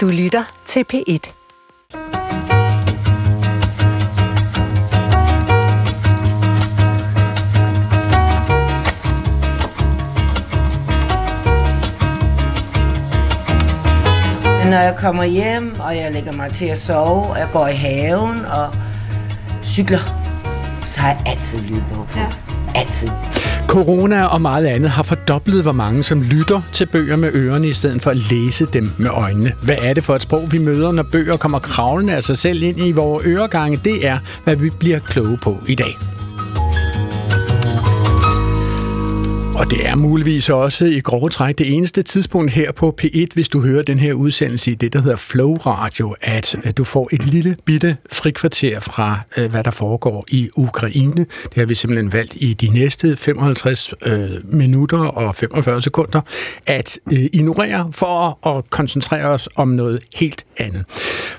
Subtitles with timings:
[0.00, 1.32] Du lytter til P1.
[14.70, 17.74] Når jeg kommer hjem, og jeg lægger mig til at sove, og jeg går i
[17.74, 18.74] haven og
[19.62, 20.00] cykler,
[20.86, 22.18] så har jeg altid lydbog på.
[22.18, 22.28] Ja.
[22.74, 23.39] Altid.
[23.70, 27.72] Corona og meget andet har fordoblet, hvor mange som lytter til bøger med ørerne, i
[27.72, 29.52] stedet for at læse dem med øjnene.
[29.62, 32.62] Hvad er det for et sprog, vi møder, når bøger kommer kravlende af sig selv
[32.62, 33.80] ind i vores øregange?
[33.84, 35.98] Det er, hvad vi bliver kloge på i dag.
[39.60, 43.48] Og det er muligvis også i grove træk det eneste tidspunkt her på P1, hvis
[43.48, 47.08] du hører den her udsendelse i det, der hedder Flow Radio, at øh, du får
[47.12, 51.26] et lille bitte frikvarter fra, øh, hvad der foregår i Ukraine.
[51.42, 56.20] Det har vi simpelthen valgt i de næste 55 øh, minutter og 45 sekunder
[56.66, 60.84] at øh, ignorere for at koncentrere os om noget helt andet.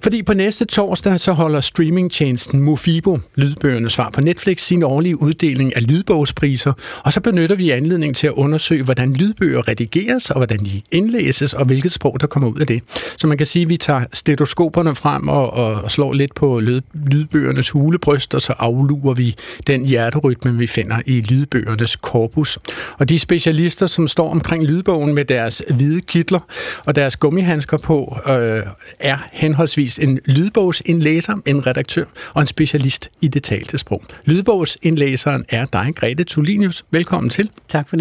[0.03, 5.75] Fordi på næste torsdag så holder streamingtjenesten Mofibo, lydbøgernes svar på Netflix, sin årlige uddeling
[5.75, 10.37] af lydbogspriser, og så benytter vi anledningen anledning til at undersøge, hvordan lydbøger redigeres, og
[10.37, 12.81] hvordan de indlæses, og hvilket sprog, der kommer ud af det.
[13.17, 16.81] Så man kan sige, at vi tager stetoskoperne frem og, og slår lidt på lyd,
[16.93, 19.35] lydbøgernes hulebryst, og så afluger vi
[19.67, 22.59] den hjerterytme, vi finder i lydbøgernes korpus.
[22.99, 26.39] Og de specialister, som står omkring lydbogen med deres hvide kitler
[26.85, 28.63] og deres gummihandsker på, øh,
[28.99, 34.03] er henholdsvis en lydbogsindlæser, en redaktør og en specialist i det talte sprog.
[34.25, 36.85] Lydbogsindlæseren er dig, Grete Tulinius.
[36.91, 37.49] Velkommen til.
[37.67, 38.00] Tak for det.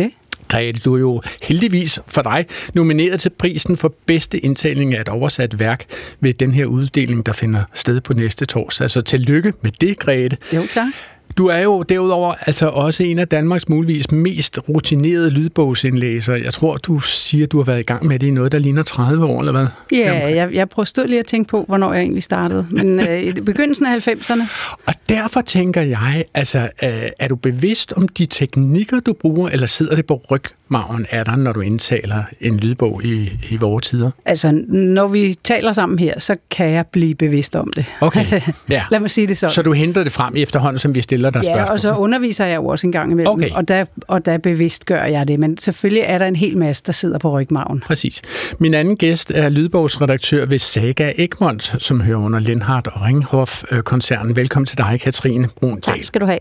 [0.51, 5.09] Grete, du er jo heldigvis for dig nomineret til prisen for bedste indtaling af et
[5.09, 5.85] oversat værk
[6.21, 8.91] ved den her uddeling, der finder sted på næste torsdag.
[8.91, 10.37] Så tillykke med det, Grete.
[10.55, 10.93] Jo, tak.
[11.37, 16.41] Du er jo derudover altså også en af Danmarks muligvis mest rutinerede lydbogsindlæsere.
[16.45, 18.59] Jeg tror, du siger, at du har været i gang med det i noget, der
[18.59, 19.67] ligner 30 år, eller hvad?
[19.93, 22.67] Ja, jeg, jeg prøver lige at tænke på, hvornår jeg egentlig startede.
[22.71, 24.43] Men øh, i begyndelsen af 90'erne.
[24.87, 29.67] Og derfor tænker jeg, altså, øh, er du bevidst om de teknikker, du bruger, eller
[29.67, 34.11] sidder det på rygmagen af dig, når du indtaler en lydbog i, i vores tider?
[34.25, 37.85] Altså, når vi taler sammen her, så kan jeg blive bevidst om det.
[38.01, 38.27] Okay,
[38.69, 38.85] ja.
[38.91, 39.55] Lad mig sige det sådan.
[39.55, 41.73] Så du henter det frem efterhånden, som vi stiller dig Ja, spørgsmål?
[41.73, 43.51] og så underviser jeg jo også en gang imellem, Okay.
[43.51, 45.39] og, der, og der bevidst gør jeg det.
[45.41, 47.81] Men selvfølgelig er der en hel masse, der sidder på rygmagen.
[47.87, 48.23] Præcis.
[48.59, 54.37] Min anden gæst er lydbogsredaktør ved Saga Egmont, som hører under Lindhardt og Ringhof-koncernen.
[54.37, 55.81] Velkommen til dig, Katrine Brun.
[55.81, 56.39] Tak skal du have.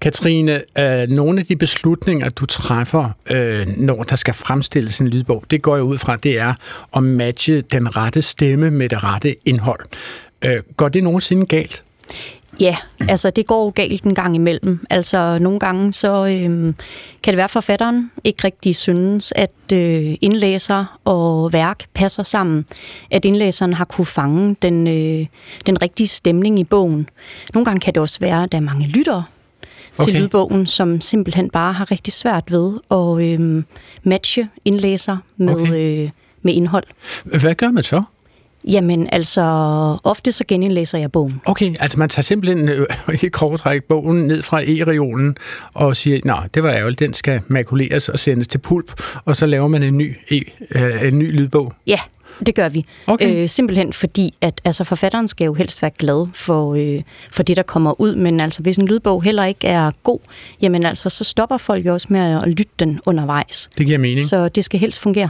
[0.00, 5.44] Katrine, øh, nogle af de beslutninger, du træffer, øh, når der skal fremstilles en lydbog,
[5.50, 6.54] det går jeg ud fra, det er
[6.96, 9.80] at matche den rette stemme med det rette indhold.
[10.44, 11.82] Øh, går det nogensinde galt?
[12.62, 12.76] Ja,
[13.08, 14.86] altså det går galt en gang imellem.
[14.90, 16.74] Altså nogle gange så øhm,
[17.22, 22.64] kan det være, at forfatteren ikke rigtig synes, at øh, indlæser og værk passer sammen.
[23.10, 25.26] At indlæseren har kunne fange den, øh,
[25.66, 27.08] den rigtige stemning i bogen.
[27.54, 29.24] Nogle gange kan det også være, at der er mange lyttere
[30.00, 30.20] til Okay.
[30.20, 33.62] lydbogen, som simpelthen bare har rigtig svært ved at øh,
[34.02, 36.02] matche indlæser med, Okay.
[36.04, 36.10] øh,
[36.42, 36.84] med indhold.
[37.24, 38.02] Hvad gør man så?
[38.64, 39.42] Jamen altså,
[40.04, 41.40] ofte så genindlæser jeg bogen.
[41.44, 42.86] Okay, altså man tager simpelthen øh,
[43.24, 45.36] i kortræk bogen ned fra e-reolen
[45.74, 49.46] og siger, nej, det var ærgerligt, den skal makuleres og sendes til pulp, og så
[49.46, 50.40] laver man en ny, e,
[50.70, 51.72] øh, en ny lydbog.
[51.86, 51.98] Ja,
[52.46, 52.84] det gør vi.
[53.06, 53.42] Okay.
[53.42, 57.56] Øh, simpelthen fordi, at altså, forfatteren skal jo helst være glad for, øh, for det,
[57.56, 60.18] der kommer ud, men altså, hvis en lydbog heller ikke er god,
[60.62, 63.70] jamen altså, så stopper folk jo også med at lytte den undervejs.
[63.78, 64.22] Det giver mening.
[64.22, 65.28] Så det skal helst fungere.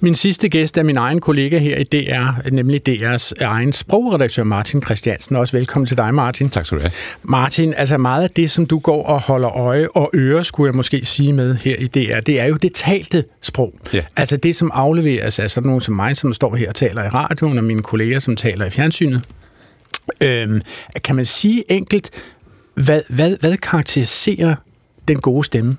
[0.00, 4.82] Min sidste gæst er min egen kollega her i DR, nemlig DR's egen sprogredaktør Martin
[4.82, 5.36] Christiansen.
[5.36, 6.50] Også velkommen til dig, Martin.
[6.50, 6.92] Tak skal du have.
[7.22, 10.76] Martin, altså meget af det, som du går og holder øje og øre, skulle jeg
[10.76, 13.74] måske sige med her i DR, det er jo det talte sprog.
[13.92, 14.02] Ja.
[14.16, 17.08] Altså det, som afleveres af sådan nogen som mig, som står her og taler i
[17.08, 19.22] radioen, og mine kolleger, som taler i fjernsynet.
[20.20, 20.60] Øhm,
[21.04, 22.10] kan man sige enkelt,
[22.74, 24.54] hvad, hvad, hvad karakteriserer
[25.08, 25.76] den gode stemme?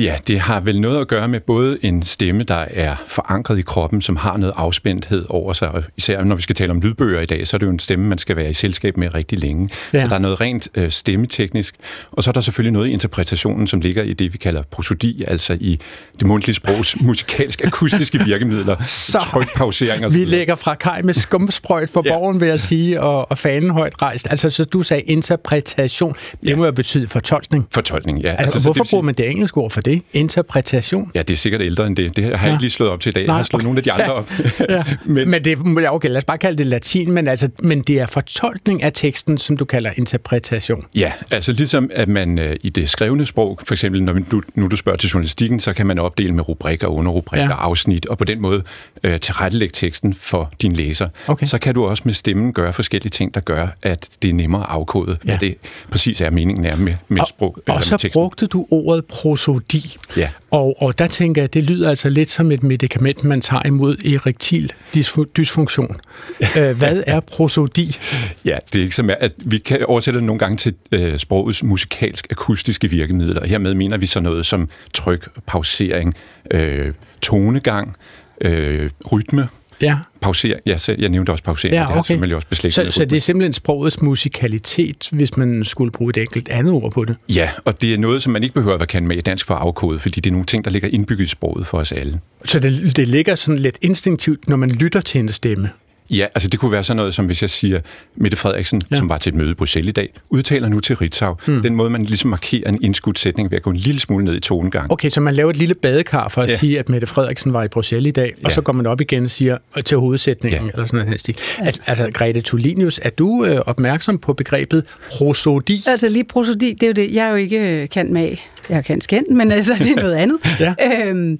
[0.00, 3.62] Ja, det har vel noget at gøre med både en stemme, der er forankret i
[3.62, 5.68] kroppen, som har noget afspændthed over sig.
[5.70, 7.78] Og især når vi skal tale om lydbøger i dag, så er det jo en
[7.78, 9.68] stemme, man skal være i selskab med rigtig længe.
[9.92, 10.02] Ja.
[10.02, 11.74] Så der er noget rent øh, stemmeteknisk.
[12.12, 15.22] Og så er der selvfølgelig noget i interpretationen, som ligger i det, vi kalder prosodi,
[15.28, 15.78] altså i
[16.20, 18.76] det mundtlige sprogs musikalsk akustiske virkemidler.
[18.86, 22.12] Så Trykpausering og Vi lægger fra kaj med skumsprøjt for Ja.
[22.12, 24.26] borgen, vil jeg sige, og, og fanen højt rejst.
[24.30, 26.14] Altså, så du sagde interpretation.
[26.40, 26.56] Det Ja.
[26.56, 27.68] må jo betyde fortolkning.
[27.74, 28.28] Fortolkning, ja.
[28.30, 29.89] Altså, altså så hvorfor sige- bruger man det engelske ord for det?
[29.90, 30.02] Det?
[30.12, 31.10] Interpretation?
[31.14, 32.16] Ja, det er sikkert ældre end det.
[32.16, 32.48] Det har jeg Ja.
[32.50, 33.26] ikke lige slået op til i dag.
[33.26, 34.30] Jeg har slået nogle af de andre op.
[34.70, 34.84] Ja.
[35.04, 37.80] Men- men, men det er, okay, lad os bare kalde det latin, men, altså, men
[37.82, 40.84] det er fortolkning af teksten, som du kalder interpretation.
[40.94, 44.66] Ja, altså ligesom at man øh, i det skrevne sprog, for eksempel når du, nu
[44.68, 47.54] du spørger til journalistikken, så kan man opdele med rubrikker, underrubrikker, Ja.
[47.64, 48.62] afsnit, og på den måde
[49.04, 51.08] øh, tilrettelægge teksten for din læser.
[51.26, 51.46] Okay.
[51.46, 54.60] Så kan du også med stemmen gøre forskellige ting, der gør, at det er nemmere
[54.62, 55.16] at afkode, Ja.
[55.30, 55.54] hvad det
[55.90, 57.48] præcis er meningen er med, med sprog.
[57.56, 58.10] Og, eller og med så teksten.
[58.12, 59.79] brugte du ordet prosodi.
[60.16, 60.30] Ja.
[60.50, 63.96] Og, og der tænker jeg, det lyder altså lidt som et medicament, man tager imod
[64.04, 65.96] erektil dysfu- dysfunktion.
[66.58, 67.96] Øh, Hvad er prosodi?
[68.44, 71.62] Ja, det er ikke så at Vi kan oversætte det nogle gange til øh, sprogets
[71.62, 73.46] musikalsk-akustiske virkemidler.
[73.46, 76.14] Hermed mener vi så noget som tryk, pausering,
[76.50, 76.92] øh,
[77.22, 77.96] tonegang,
[78.40, 79.48] øh, rytme,
[79.82, 79.96] Ja.
[80.20, 80.60] pausering.
[80.66, 81.74] Ja, så jeg nævnte også pausering.
[81.74, 82.02] Ja, Det er okay.
[82.06, 86.16] selvfølgelig også beslægtet Så, så det er simpelthen sprogets musikalitet, hvis man skulle bruge et
[86.16, 87.16] enkelt andet ord på det.
[87.28, 89.46] Ja, og det er noget, som man ikke behøver at være kendt med i dansk
[89.46, 91.92] for at afkode, fordi det er nogle ting, der ligger indbygget i sproget for os
[91.92, 92.20] alle.
[92.44, 95.70] Så det, det ligger sådan lidt instinktivt, når man lytter til en stemme.
[96.10, 97.80] Ja, altså det kunne være sådan noget, som hvis jeg siger,
[98.16, 98.96] Mette Frederiksen, Ja.
[98.96, 101.36] som var til et møde i Bruxelles i dag, udtaler nu til Ritzau.
[101.46, 101.62] Hmm.
[101.62, 104.34] Den måde, man ligesom markerer en indskudt sætning ved at gå en lille smule ned
[104.36, 104.92] i tonegang.
[104.92, 106.56] Okay, så man laver et lille badekar for at ja.
[106.56, 108.44] Sige, at Mette Frederiksen var i Bruxelles i dag, ja.
[108.44, 108.54] og Ja.
[108.54, 110.70] så går man op igen og siger øh, til hovedsætningen, ja.
[110.72, 111.30] Eller sådan noget.
[111.58, 115.82] At, altså, Grete Tulinius, er du øh, opmærksom på begrebet prosodi?
[115.86, 118.36] Altså lige prosodi, det er jo det, jeg er jo ikke øh, kendt med.
[118.68, 120.38] Jeg er kendt kendt, men altså, det er noget andet.
[120.60, 120.74] Ja.
[121.06, 121.38] øhm,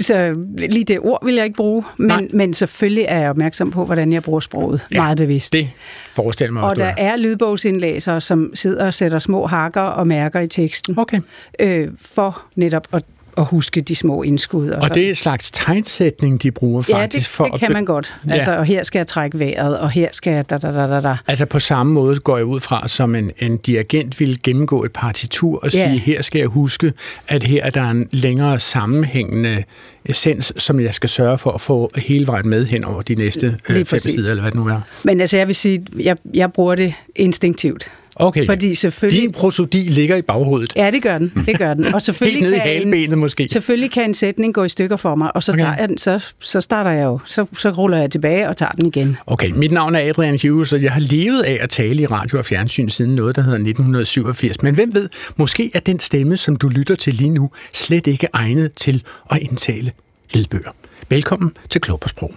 [0.00, 2.20] så lige det ord vil jeg ikke bruge, Nej.
[2.20, 4.80] men, men selvfølgelig er jeg opmærksom på, hvordan jeg bruger sproget.
[4.92, 5.52] Ja, meget bevidst.
[5.52, 5.68] Det
[6.14, 10.48] forestiller mig og der er lydbogsindlæsere, som sidder og sætter små hakker og mærker i
[10.48, 11.20] teksten, Okay.
[11.60, 13.04] øh, for netop at,
[13.36, 14.68] at huske de små indskud.
[14.70, 14.94] Og sådan.
[14.94, 17.84] det er et slags tegnsætning, de bruger Ja, faktisk det, for det at kan man
[17.84, 18.16] godt.
[18.28, 18.32] Ja.
[18.32, 21.00] Altså, og her skal jeg trække vejret, og her skal jeg da, da, da, da,
[21.00, 21.16] da.
[21.26, 24.92] Altså på samme måde går jeg ud fra, som en, en dirigent vil gennemgå et
[24.92, 25.88] partitur og Ja.
[25.88, 26.92] sige, her skal jeg huske,
[27.28, 29.64] at her er der en længere sammenhængende
[30.04, 33.56] essens, som jeg skal sørge for at få hele vejen med hen over de næste
[33.68, 34.80] øh, fem sider, eller hvad det nu er.
[35.04, 37.90] Men altså, jeg vil sige, jeg, jeg bruger det instinktivt.
[38.18, 39.22] Okay, Fordi selvfølgelig...
[39.22, 40.72] din prosodi ligger i baghovedet.
[40.76, 41.32] Ja, det gør den.
[41.46, 41.84] Det gør den.
[41.84, 43.48] Og Helt selvfølgelig nede i kan, en, halebenet måske.
[43.52, 45.64] selvfølgelig kan en sætning gå i stykker for mig, og så, Okay.
[45.64, 47.18] tager jeg den, så, så starter jeg jo.
[47.24, 49.16] Så, så ruller jeg tilbage og tager den igen.
[49.26, 52.38] Okay, mit navn er Adrian Hughes, og jeg har levet af at tale i radio
[52.38, 54.62] og fjernsyn siden noget, der hedder 1987.
[54.62, 58.28] Men hvem ved, måske er den stemme, som du lytter til lige nu, slet ikke
[58.32, 59.92] egnet til at indtale
[60.34, 60.70] lydbøger.
[61.08, 62.34] Velkommen til Klog på Sprog.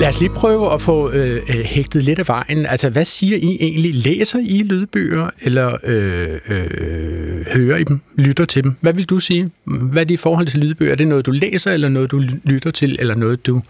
[0.00, 2.66] Lad os lige prøve at få øh, øh, hægtet lidt af vejen.
[2.66, 3.94] Altså, hvad siger I egentlig?
[3.94, 8.00] Læser I lydbøger, eller øh, øh, hører I dem?
[8.14, 8.74] Lytter til dem?
[8.80, 9.50] Hvad vil du sige?
[9.64, 10.92] Hvad er det i forhold til lydbøger?
[10.92, 13.62] Er det noget, du læser, eller noget, du lytter til, eller noget, du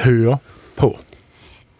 [0.00, 0.36] hører
[0.76, 0.98] på?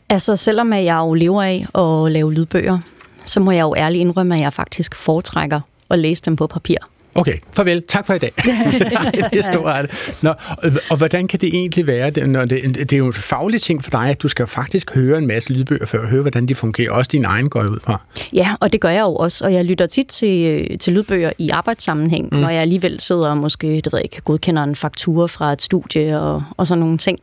[0.08, 2.78] Altså, selvom at jeg jo lever af at lave lydbøger,
[3.24, 5.60] så må jeg jo ærligt indrømme, at jeg faktisk foretrækker
[5.90, 6.76] at læse dem på papir.
[7.16, 7.82] Okay, farvel.
[7.88, 8.32] Tak for i dag.
[9.30, 10.14] det er stort.
[10.22, 13.62] Nå, og, og hvordan kan det egentlig være, når det, det er jo en faglig
[13.62, 16.48] ting for dig, at du skal faktisk høre en masse lydbøger for at høre, hvordan
[16.48, 16.92] de fungerer.
[16.92, 18.00] Også din egen går ud fra.
[18.32, 21.32] Ja, og det gør jeg jo også, og jeg lytter tit til, øh, til lydbøger
[21.38, 22.38] i arbejdssammenhæng, mm.
[22.38, 25.62] når jeg alligevel sidder og måske, det ved jeg ikke, godkender en faktura fra et
[25.62, 27.18] studie og, og sådan nogle ting.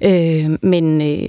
[0.00, 1.28] Øh, men øh,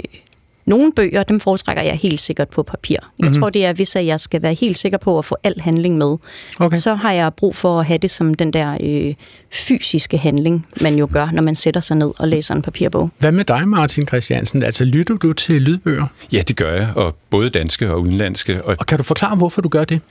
[0.71, 2.93] nogle bøger, dem foretrækker jeg helt sikkert på papir.
[2.93, 3.25] Jeg Mhm.
[3.27, 3.41] mm-hmm.
[3.41, 5.97] tror, det er, hvis at jeg skal være helt sikker på at få al handling
[5.97, 6.17] med,
[6.59, 6.77] Okay.
[6.77, 9.13] så har jeg brug for at have det som den der øh,
[9.51, 13.09] fysiske handling, man jo gør, når man sætter sig ned og læser en papirbog.
[13.19, 14.63] Hvad med dig, Martin Christiansen?
[14.63, 16.05] Altså, lytter du til lydbøger?
[16.33, 18.63] Ja, det gør jeg, og både danske og udenlandske.
[18.63, 20.01] Og Og kan du forklare, hvorfor du gør det?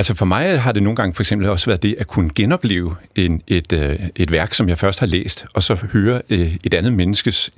[0.00, 2.94] Altså for mig har det nogle gange for eksempel også været det at kunne genopleve
[3.16, 6.74] en, et, øh, et værk, som jeg først har læst, og så høre øh, et
[6.74, 7.50] andet menneskes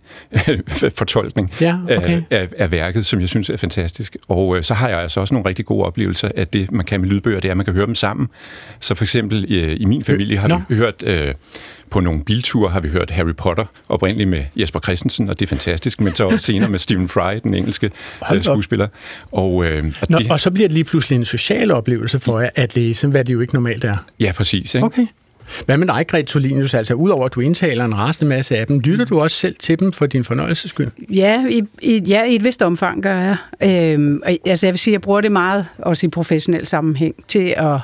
[0.48, 0.58] øh,
[0.98, 2.22] fortolkning Ja, okay.
[2.30, 4.16] af, af, af værket, som jeg synes er fantastisk.
[4.28, 7.00] Og øh, så har jeg altså også nogle rigtig gode oplevelser af det, man kan
[7.00, 8.28] med lydbøger, det er, at man kan høre dem sammen.
[8.80, 10.60] Så for eksempel øh, i min familie har Nå.
[10.68, 11.02] vi hørt...
[11.06, 11.34] Øh,
[11.92, 15.48] på nogle bilture har vi hørt Harry Potter, oprindeligt med Jesper Christensen, og det er
[15.48, 18.88] fantastisk, men så også senere med Stephen Fry, den engelske Hold øh, skuespiller.
[19.32, 22.40] Og, øh, og Nå, det, og så bliver det lige pludselig en social oplevelse for
[22.40, 23.94] jer at læse, hvad det jo ikke normalt er.
[24.20, 24.74] ja, præcis.
[24.74, 24.84] Ikke?
[24.84, 25.06] Okay.
[25.66, 26.74] Hvad med dig, Grete Tulinius?
[26.74, 29.80] Altså, udover at du indtaler en rasende masse af dem, lytter du også selv til
[29.80, 30.88] dem for din fornøjelses skyld?
[31.10, 33.36] Ja, i, i, ja, i et vist omfang gør jeg.
[33.62, 37.54] Øhm, altså, jeg vil sige, at jeg bruger det meget, også i professionel sammenhæng, til
[37.56, 37.78] at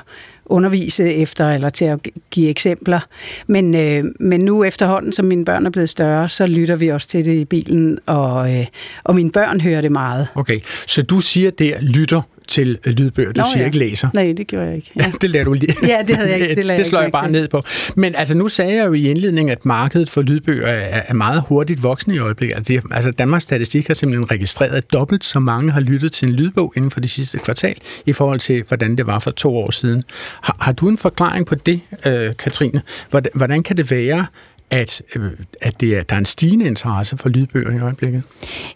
[0.48, 1.98] undervise efter, eller til at
[2.30, 3.00] give eksempler.
[3.46, 7.08] Men, øh, men nu efterhånden, som mine børn er blevet større, så lytter vi også
[7.08, 8.66] til det i bilen, og, øh,
[9.04, 10.28] og mine børn hører det meget.
[10.34, 13.32] Okay, så du siger der, lytter til lydbøger.
[13.32, 13.66] Du Nå, siger ja.
[13.66, 14.08] ikke læser.
[14.14, 14.90] Nej, det gjorde jeg ikke.
[14.96, 15.12] Ja.
[15.20, 15.74] det lader du lige.
[15.82, 17.32] Ja, det havde jeg ikke- det jeg det slår ikke jeg bare til.
[17.32, 17.62] ned på.
[17.96, 21.42] Men altså, nu sagde jeg jo i indledningen, at markedet for lydbøger er, er meget
[21.48, 22.56] hurtigt voksende i øjeblikket.
[22.56, 26.28] Altså, det, altså Danmarks Statistik har simpelthen registreret, at dobbelt så mange har lyttet til
[26.28, 27.74] en lydbog inden for det sidste kvartal,
[28.06, 30.04] i forhold til, hvordan det var for to år siden.
[30.42, 32.82] Har, har du en forklaring på det, øh, Katrine?
[33.10, 34.26] Hvordan, hvordan kan det være,
[34.70, 35.30] at, øh,
[35.62, 38.22] at det er, der er en stigende interesse for lydbøger i øjeblikket?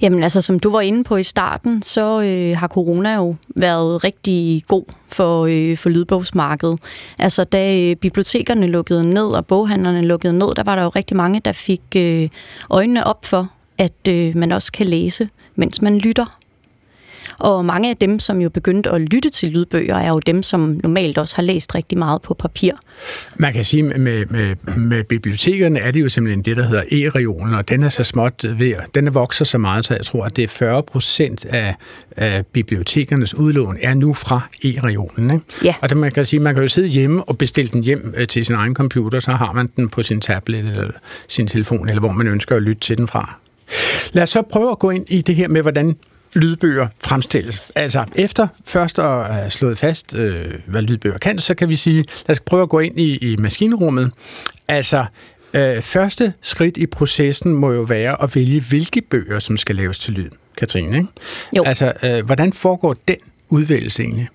[0.01, 4.05] Jamen altså, som du var inde på i starten, så øh, har corona jo været
[4.05, 6.79] rigtig god for, øh, for lydbogsmarkedet.
[7.19, 11.17] Altså, da øh, bibliotekerne lukkede ned, og boghandlerne lukkede ned, der var der jo rigtig
[11.17, 12.29] mange, der fik øh,
[12.71, 16.42] øjnene op for, at øh, man også kan læse, mens man lytter.
[17.43, 20.81] Og mange af dem, som jo begyndte at lytte til lydbøger, er jo dem, som
[20.83, 22.73] normalt også har læst rigtig meget på papir.
[23.37, 27.55] Man kan sige, med, med, med bibliotekerne er det jo simpelthen det, der hedder e-regionen,
[27.55, 30.37] og den er så småt ved, den er vokser så meget, så jeg tror, at
[30.37, 31.75] det er 40 procent af,
[32.17, 35.31] af bibliotekernes udlån er nu fra e-regionen.
[35.31, 35.45] Ikke?
[35.65, 35.75] Ja.
[35.81, 38.27] Og det, man kan sige, man kan jo sidde hjemme og bestille den hjem øh,
[38.27, 40.91] til sin egen computer, så har man den på sin tablet eller
[41.29, 43.39] sin telefon, eller hvor man ønsker at lytte til den fra.
[44.13, 45.97] Lad os så prøve at gå ind i det her med, hvordan
[46.35, 47.71] lydbøger fremstilles.
[47.75, 51.97] Altså, efter først at have slået fast, øh, hvad lydbøger kan, så kan vi sige,
[51.97, 54.11] lad os prøve at gå ind i, i maskinrummet.
[54.69, 55.05] Altså,
[55.55, 59.99] øh, første skridt i processen må jo være at vælge, hvilke bøger, som skal laves
[59.99, 60.31] til lyd.
[60.57, 61.09] Katrine, ikke?
[61.57, 61.63] Jo.
[61.67, 63.17] Altså, øh, hvordan foregår den
[63.53, 64.29] udvælgelse egentlig?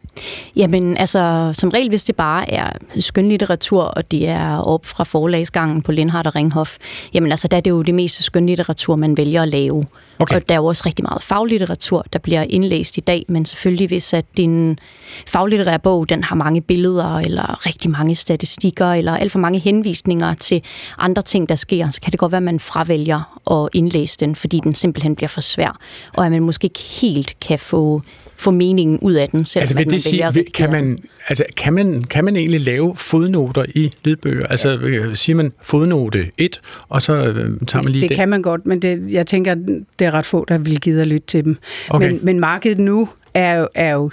[0.55, 5.81] Jamen, altså, som regel, hvis det bare er skønlitteratur, og det er op fra forlagsgangen
[5.81, 6.77] på Lindhardt og Ringhof,
[7.13, 9.85] jamen altså, der er det jo det meste skønlitteratur, man vælger at lave.
[10.19, 10.35] Okay.
[10.35, 13.87] Og der er jo også rigtig meget faglitteratur, der bliver indlæst i dag, men selvfølgelig,
[13.87, 14.79] hvis at din
[15.27, 20.33] faglitterære bog, den har mange billeder, eller rigtig mange statistikker, eller alt for mange henvisninger
[20.33, 20.61] til
[20.97, 24.35] andre ting, der sker, så kan det godt være, at man fravælger at indlæse den,
[24.35, 25.77] fordi den simpelthen bliver for svær,
[26.17, 28.01] og at man måske ikke helt kan få
[28.37, 30.97] få meningen ud af den, selv Altså, vil man det sige, vil- kan man,
[31.29, 34.47] altså, kan, man, kan man egentlig lave fodnoter i lydbøger?
[34.47, 38.15] Altså, øh, siger man fodnote 1, og så øh, tager man lige Det den?
[38.17, 39.55] kan man godt, men det, jeg tænker,
[39.99, 41.57] det er ret få, der vil gide at lytte til dem.
[41.89, 42.07] Okay.
[42.11, 44.11] Men, men markedet nu er jo, er jo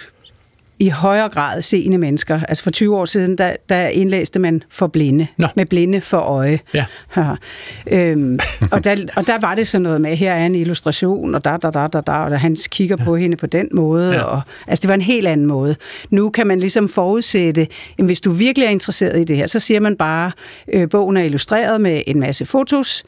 [0.84, 2.40] i højere grad seende mennesker.
[2.48, 5.26] Altså for 20 år siden, der, der indlæste man for blinde.
[5.36, 5.46] Nå.
[5.56, 6.60] Med blinde for øje.
[6.74, 6.84] Ja.
[7.16, 7.30] Ja.
[7.86, 8.38] Øhm,
[8.72, 11.56] og, der, og der var det sådan noget med, her er en illustration, og der,
[11.56, 14.10] der, der, der, der, og han kigger på hende på den måde.
[14.12, 14.16] Ja.
[14.16, 14.22] Ja.
[14.24, 15.76] Og, altså det var en helt anden måde.
[16.10, 17.66] Nu kan man ligesom forudsætte,
[17.98, 20.32] at hvis du virkelig er interesseret i det her, så siger man bare,
[20.72, 23.04] øh, bogen er illustreret med en masse fotos,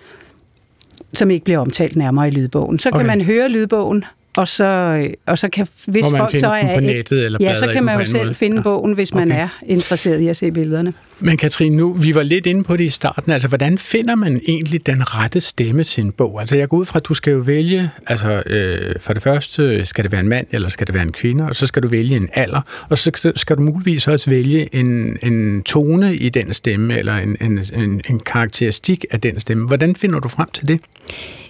[1.13, 2.79] som ikke bliver omtalt nærmere i lydbogen.
[2.79, 3.07] Så kan Okay.
[3.07, 4.05] man høre lydbogen,
[4.37, 7.67] og så, og så kan, hvis man folk så er på nettet eller ja, så
[7.73, 8.35] kan man jo selv måde?
[8.35, 8.63] finde Ja.
[8.63, 9.41] bogen, hvis man Okay.
[9.43, 10.93] er interesseret i at se billederne.
[11.21, 13.33] Men Katrine, nu, vi var lidt inde på det i starten.
[13.33, 16.41] Altså, hvordan finder man egentlig den rette stemme til en bog?
[16.41, 19.85] Altså, jeg går ud fra, at du skal jo vælge, altså, øh, for det første,
[19.87, 21.89] skal det være en mand, eller skal det være en kvinde, og så skal du
[21.89, 26.29] vælge en alder, og så skal- skal du muligvis også vælge en, en tone i
[26.29, 29.67] den stemme, eller en, en, en, en karakteristik af den stemme.
[29.67, 30.81] Hvordan finder du frem til det?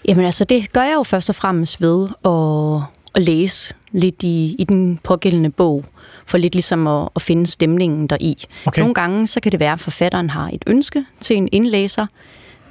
[0.08, 2.82] Jamen altså, det gør jeg jo først og fremmest ved at,
[3.14, 5.84] at læse lidt i, i den pågældende bog,
[6.26, 8.44] for lidt ligesom at, at finde stemningen deri.
[8.66, 8.80] Okay.
[8.80, 12.06] Nogle gange, så kan det være, at forfatteren har et ønske til en indlæser,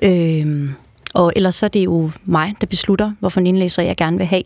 [0.01, 0.69] øhm,
[1.15, 4.25] og ellers så er det jo mig, der beslutter, hvorfor en indlæser jeg gerne vil
[4.25, 4.43] have.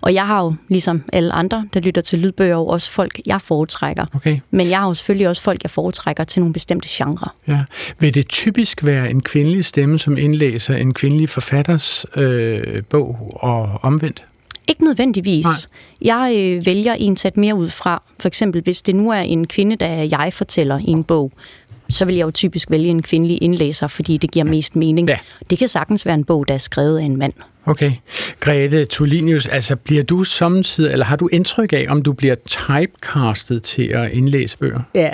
[0.00, 3.40] Og jeg har jo, ligesom alle andre, der lytter til lydbøger, jo også folk, jeg
[3.40, 4.06] foretrækker.
[4.14, 4.38] Okay.
[4.50, 7.34] Men jeg har jo selvfølgelig også folk, jeg foretrækker til nogle bestemte genrer.
[7.48, 7.64] Ja.
[7.98, 13.78] Vil det typisk være en kvindelig stemme, som indlæser en kvindelig forfatters øh, bog, og
[13.82, 14.24] omvendt?
[14.68, 15.44] Ikke nødvendigvis.
[15.44, 15.54] Nej.
[16.02, 18.02] Jeg øh, vælger en sat mere ud fra.
[18.20, 21.32] For eksempel, hvis det nu er en kvinde, der jeg fortæller i en bog,
[21.92, 25.08] så vil jeg jo typisk vælge en kvindelig indlæser, fordi det giver mest mening.
[25.08, 25.18] Ja.
[25.50, 27.32] Det kan sagtens være en bog, der er skrevet af en mand.
[27.66, 27.92] Okay.
[28.40, 33.62] Grete Tulinius, altså bliver du samtidig, eller har du indtryk af, om du bliver typecastet
[33.62, 34.80] til at indlæse bøger?
[34.94, 35.10] Ja.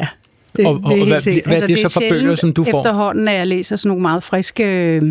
[0.56, 1.44] Det, Og- og hvad- helt sikkert.
[1.47, 2.80] hvad er det så for bøger, som du får?
[2.80, 5.02] Efterhånden, at jeg læser sådan nogle meget friske øh,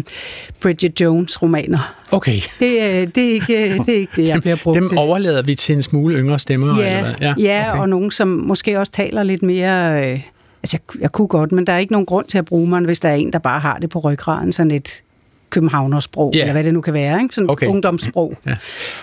[0.61, 1.95] Bridget Jones-romaner.
[2.11, 2.39] Okay.
[2.59, 4.97] Det, øh, det, er ikke, øh, det er ikke det, jeg bliver brugt Dem til.
[4.97, 7.13] overlader vi til en smule yngre stemmer, eller Ja, hvad?
[7.21, 7.81] ja, ja okay.
[7.81, 10.11] og nogen, som måske også taler lidt mere...
[10.13, 10.21] Øh,
[10.67, 12.81] altså, jeg, jeg kunne godt, men der er ikke nogen grund til at bruge mig,
[12.81, 15.03] hvis der er en, der bare har det på ryggraden, sådan et
[15.49, 16.39] københavnersprog, Ja.
[16.39, 17.35] eller hvad det nu kan være, ikke?
[17.35, 17.65] sådan Okay.
[17.65, 17.73] okay.
[17.73, 18.37] ungdomssprog.
[18.45, 18.53] Ja.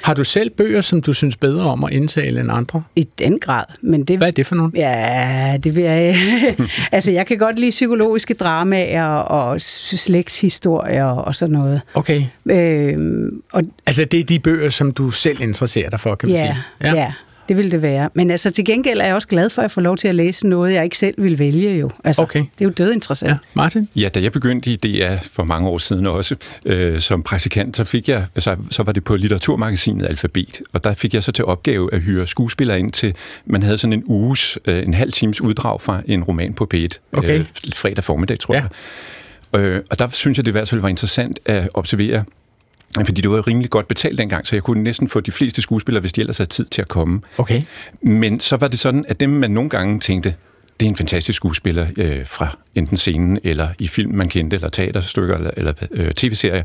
[0.02, 2.83] Har du selv bøger, som du synes bedre om at indtale end andre?
[2.97, 4.16] I den grad, men det...
[4.18, 4.73] Hvad er det for nogle?
[4.75, 6.16] Ja, det vil jeg...
[6.92, 11.80] altså, jeg kan godt lide psykologiske dramaer og slægtshistorier og sådan noget.
[11.94, 12.23] Okay.
[12.50, 16.38] Øhm, og Altså, det er de bøger, som du selv interesserer dig for, kan man
[16.38, 16.94] ja, sige?
[16.94, 17.12] ja.
[17.49, 18.11] Det ville det være.
[18.15, 20.15] Men altså til gengæld er jeg også glad for, at jeg får lov til at
[20.15, 21.91] læse noget, jeg ikke selv vil vælge jo.
[22.05, 22.39] Altså, Okay.
[22.39, 23.31] Det er jo død interessant.
[23.31, 23.89] Ja, Martin?
[23.97, 27.85] Ja, da jeg begyndte i DR for mange år siden også, øh, som praktikant, så
[27.85, 31.45] fik jeg, så, så var det på litteraturmagasinet Alfabet, og der fik jeg så til
[31.45, 33.15] opgave at hyre skuespillere ind til,
[33.47, 36.89] man havde sådan en uges, øh, en halv times uddrag fra en roman på P1,
[37.13, 37.39] Okay.
[37.39, 38.63] øh, fredag formiddag, tror Ja.
[39.53, 39.61] jeg.
[39.61, 42.25] Øh, og der synes jeg, det i hvert fald var interessant at observere,
[43.07, 46.01] fordi det var rimelig godt betalt dengang, så jeg kunne næsten få de fleste skuespillere,
[46.01, 47.21] hvis de ellers havde tid til at komme.
[47.39, 47.63] Okay.
[48.03, 50.35] Men så var det sådan, at dem, man nogle gange tænkte,
[50.81, 54.69] det er en fantastisk skuespiller øh, fra enten scenen, eller i film, man kendte, eller
[54.69, 56.63] teaterstykker, eller, eller øh, tv-serier.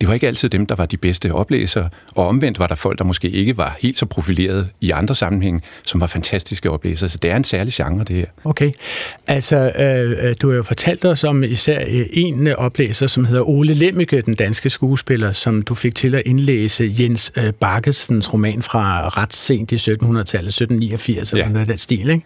[0.00, 2.98] Det var ikke altid dem, der var de bedste oplæsere, og omvendt var der folk,
[2.98, 7.08] der måske ikke var helt så profileret i andre sammenhænge, som var fantastiske oplæsere.
[7.08, 8.26] Så det er en særlig genre, det her.
[8.44, 8.70] Okay.
[9.26, 13.24] Altså, øh, øh, du har jo fortalt os om især øh, en øh, oplæser, som
[13.24, 18.32] hedder Ole Lemmeke, den danske skuespiller, som du fik til at indlæse Jens øh, Bakkesens
[18.32, 21.48] roman fra ret sent i 1700-tallet, 1789, eller Ja.
[21.50, 22.08] noget af den stil.
[22.10, 22.22] Ikke?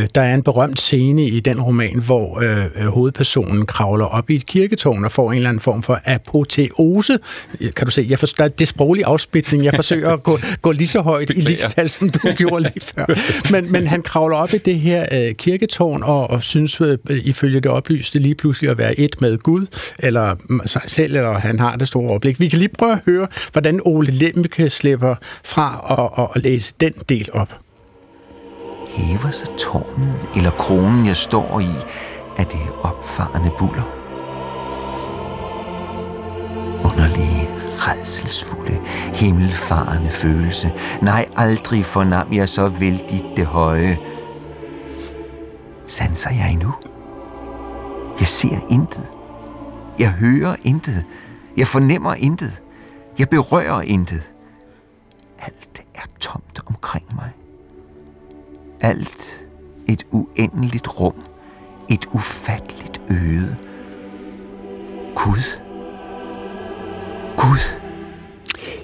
[0.00, 4.34] Øh, der er en berømt scene i den roman, hvor øh, hovedpersonen kravler op i
[4.34, 6.97] et kirketårn og får en eller anden form for apoteose.
[7.76, 9.64] Kan du se, jeg forstår, det er sproglig afspiltning.
[9.64, 13.06] Jeg forsøger at gå, gå lige så højt i ligestal, som du gjorde lige før.
[13.52, 17.60] Men, men han kravler op i det her øh, kirketårn og, og synes, øh, ifølge
[17.60, 19.66] det oplyste, lige pludselig at være et med Gud,
[19.98, 20.36] eller
[20.66, 22.40] sig selv, eller han har det store overblik.
[22.40, 25.14] Vi kan lige prøve at høre, hvordan Ole Lemmeke slipper
[25.44, 27.58] fra at, at, at læse den del op.
[28.88, 31.94] Hæver sig tårnen eller kronen, jeg står i,
[32.38, 33.97] af det opfarende buller?
[36.88, 38.80] Underlige, redselsfulde,
[39.14, 40.72] himmelfarende følelse.
[41.02, 43.98] Nej, aldrig fornam jeg så vældigt det høje.
[45.86, 46.74] Sanser jeg endnu?
[48.20, 49.06] Jeg ser intet.
[49.98, 51.04] Jeg hører intet.
[51.56, 52.62] Jeg fornemmer intet.
[53.18, 54.30] Jeg berører intet.
[55.38, 57.30] Alt er tomt omkring mig.
[58.80, 59.46] Alt
[59.86, 61.14] et uendeligt rum.
[61.88, 63.56] Et ufatteligt øde.
[65.14, 65.67] Gud.
[67.48, 67.58] Gud.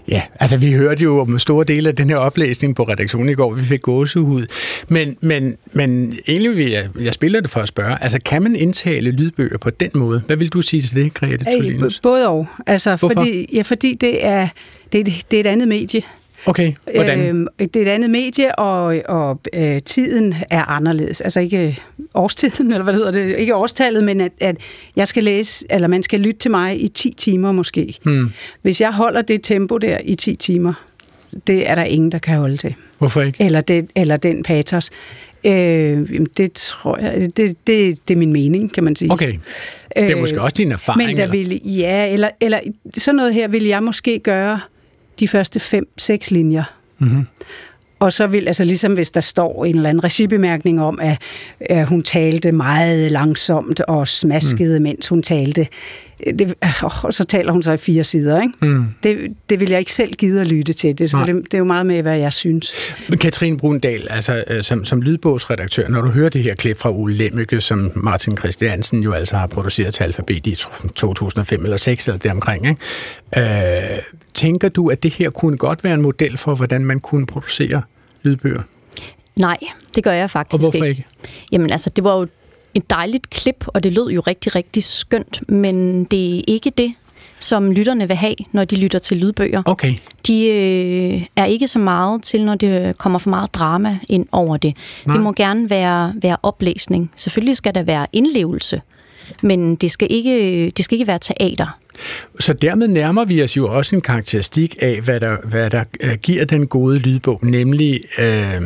[0.09, 3.35] Ja, altså vi hørte jo om store dele af den her oplæsning på redaktionen i
[3.35, 4.47] går, vi fik gåsehud.
[4.88, 8.56] Men, men, men egentlig vil jeg, jeg spiller det for at spørge, altså kan man
[8.56, 10.23] indtale lydbøger på den måde?
[10.26, 12.00] Hvad vil du sige til det, Grete Tullinus?
[12.00, 12.47] både og.
[12.66, 13.14] Altså, Hvorfor?
[13.14, 14.49] fordi, ja, fordi det er,
[14.92, 16.02] det, er, det er et andet medie.
[16.47, 17.21] Okay, hvordan?
[17.21, 21.21] Øhm, det er et andet medie, og, og øh, tiden er anderledes.
[21.21, 21.79] Altså ikke
[22.15, 23.37] årstiden, eller hvad hedder det?
[23.37, 24.57] Ikke årstallet, men at, at
[24.97, 27.99] jeg skal læse, eller man skal lytte til mig i 10 timer måske.
[28.05, 28.31] Hmm.
[28.63, 30.73] Hvis jeg holder det tempo der i 10 timer,
[31.47, 32.75] det er der ingen, der kan holde til.
[32.99, 33.45] Hvorfor ikke?
[33.45, 34.91] Eller, det, eller den patos.
[35.47, 39.13] Øh, det tror jeg, det, det, det er min mening, kan man sige.
[39.13, 39.41] Okay, det
[39.97, 41.07] er Øh, måske også din erfaring.
[41.07, 41.33] Men der eller?
[41.33, 42.61] vil, ja, eller, eller
[42.97, 44.61] sådan noget her vil jeg måske gøre
[45.21, 46.64] de første fem, seks linjer.
[46.99, 47.26] Mhm.
[47.98, 51.18] Og så vil, altså ligesom hvis der står en eller anden regibemærkning om, at,
[51.61, 54.83] at hun talte meget langsomt og smaskede, mm.
[54.83, 55.66] mens hun talte.
[56.38, 58.55] Det, øh, og så taler hun så i fire sider, ikke?
[58.62, 58.87] Mm.
[59.03, 60.98] Det, det vil jeg ikke selv gide at lytte til.
[60.98, 62.72] Det, er selvfølgelig- det er jo meget med, hvad jeg synes.
[63.09, 66.90] Men Katrine Brundal, altså øh, som, som lydbogsredaktør, når du hører det her klip fra
[66.92, 70.57] Ole Lemmeke, som Martin Christiansen jo altså har produceret til Alphabet i
[70.96, 72.66] 2005 eller 6 eller deromkring,
[73.37, 73.92] ikke?
[73.92, 73.98] Øh,
[74.35, 77.83] tænker du, at det her kunne godt være en model for, hvordan man kunne producere
[78.22, 78.62] lydbøger?
[79.37, 79.57] Nej,
[79.94, 81.07] det gør jeg faktisk Og hvorfor ikke?
[81.53, 82.27] Jamen altså, det var jo
[82.75, 86.93] et dejligt klip, og det lød jo rigtig, rigtig skønt, men det er ikke det,
[87.41, 89.63] som lytterne vil have, når de lytter til lydbøger.
[89.67, 89.95] Okay.
[90.27, 94.57] De øh, er ikke så meget til, når det kommer for meget drama ind over
[94.57, 94.77] det.
[95.07, 95.17] Nej.
[95.17, 97.11] Det må gerne være, være oplæsning.
[97.17, 98.81] Selvfølgelig skal der være indlevelse,
[99.43, 101.79] men det skal ikke, det skal ikke være teater.
[102.41, 106.15] Så dermed nærmer vi os jo også en karakteristik af, hvad der, hvad der øh,
[106.23, 108.61] giver den gode lydbog, nemlig øh,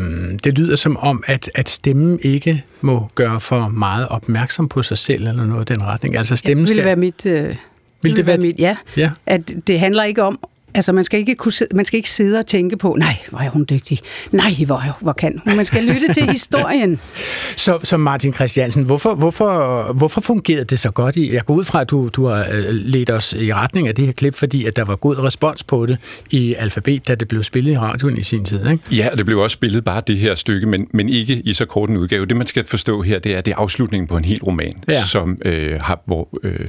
[0.45, 4.99] det lyder som om, at, at stemmen ikke må gøre for meget opmærksom på sig
[4.99, 6.17] selv eller noget i den retning.
[6.17, 6.87] Altså stemmen det vil skal...
[6.87, 7.27] være mit...
[7.27, 7.57] Øh,
[8.03, 8.77] Vil det være- mit, ja.
[8.97, 9.11] Ja.
[9.27, 10.39] At det handler ikke om,
[10.75, 13.39] altså man skal ikke, kunne, sidde- man skal ikke sidde og tænke på, nej, hvor
[13.39, 13.99] er hun dygtig,
[14.33, 15.57] nej, hvor, hvor kan hun.
[15.57, 17.01] Man skal lytte til historien.
[17.57, 21.17] Så, så Martin Christiansen, hvorfor, hvorfor, hvorfor fungerede det så godt?
[21.17, 23.95] I, jeg går ud fra, at du, du har øh, ledt os i retning af
[23.95, 25.99] det her klip, fordi at der var god respons på det
[26.31, 28.67] i Alphabet, da det blev spillet i radioen i sin tid.
[28.67, 28.79] Ikke?
[28.93, 31.65] Ja, og det blev også spillet bare det her stykke, men, men ikke i så
[31.67, 32.27] kort en udgave.
[32.27, 35.05] Det, man skal forstå her, det er, det er afslutningen på en hel roman, Ja.
[35.05, 36.61] som øh, har, hvor øh,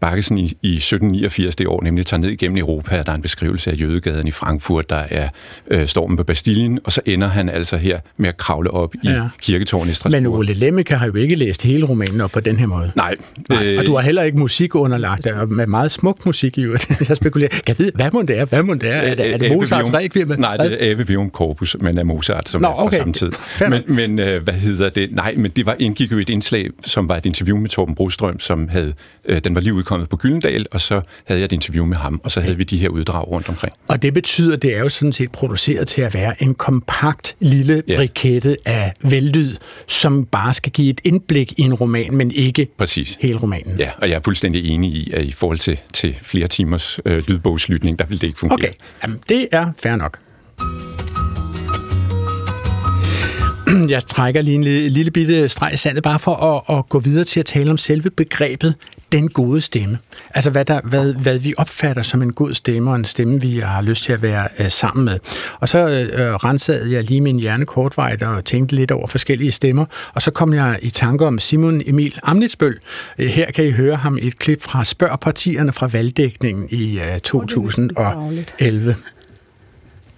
[0.00, 3.70] Bakkesen i, i 1789 det år nemlig tager ned igennem Europa, der er en beskrivelse
[3.70, 5.28] af jødegaden i Frankfurt, der er
[5.70, 9.08] øh, stormen på Bastillen, og så ender han altså her med at kravle op i
[9.08, 9.28] ja.
[9.42, 10.22] kirketårnet i Strasbourg.
[10.22, 12.92] Men Ole Lemmeke har jo ikke læst hele romanen op på den her måde.
[12.96, 13.16] Nej.
[13.48, 16.62] Nej øh, og du har heller ikke musik underlagt, der med meget smuk musik i
[16.62, 16.88] øvrigt.
[17.08, 18.44] Jeg spekulerer, kan jeg vide, hvad må det er?
[18.44, 18.94] Hvad må det er?
[18.94, 20.28] Er det, er det Mozarts Requiem?
[20.38, 22.98] Nej, det er Ave Vium Corpus, men af Mozart, som Nå, er fra okay.
[22.98, 23.32] samme tid.
[23.68, 25.12] Men, men øh, hvad hedder det?
[25.12, 28.40] Nej, men det var indgik jo et indslag, som var et interview med Torben Brostrøm,
[28.40, 28.92] som havde,
[29.24, 32.20] øh, den var lige udkommet på Gyldendal, og så havde jeg et interview med ham,
[32.24, 33.74] og så havde vi de her uddrag rundt omkring.
[33.88, 37.82] Og det betyder, det er jo sådan set produceret til at være en kompakt lille
[37.88, 37.96] ja.
[37.96, 39.56] brikette af vellyd,
[39.88, 43.18] som bare skal give et indblik i en roman, men ikke Præcis.
[43.20, 43.78] hele romanen.
[43.78, 47.22] Ja, og jeg er fuldstændig enig i, at i forhold til, til flere timers øh,
[47.28, 48.58] lydbogslytning, der vil det ikke fungere.
[48.58, 48.72] Okay,
[49.02, 50.18] Jamen, det er fair nok.
[53.94, 56.98] jeg trækker lige en lille, lille bitte streg i sandet, bare for at, at gå
[56.98, 58.74] videre til at tale om selve begrebet
[59.12, 59.98] den gode stemme.
[60.34, 63.58] Altså hvad, der, hvad, hvad vi opfatter som en god stemme, og en stemme, vi
[63.58, 65.18] har lyst til at være uh, sammen med.
[65.60, 69.84] Og så uh, rensede jeg lige min hjerne kortvejt og tænkte lidt over forskellige stemmer,
[70.14, 72.78] og så kom jeg i tanke om Simon Emil Amnitsbøl.
[73.18, 76.98] Uh, her kan I høre ham i et klip fra Spørg partierne fra valgdækningen i
[76.98, 78.96] uh, 2011.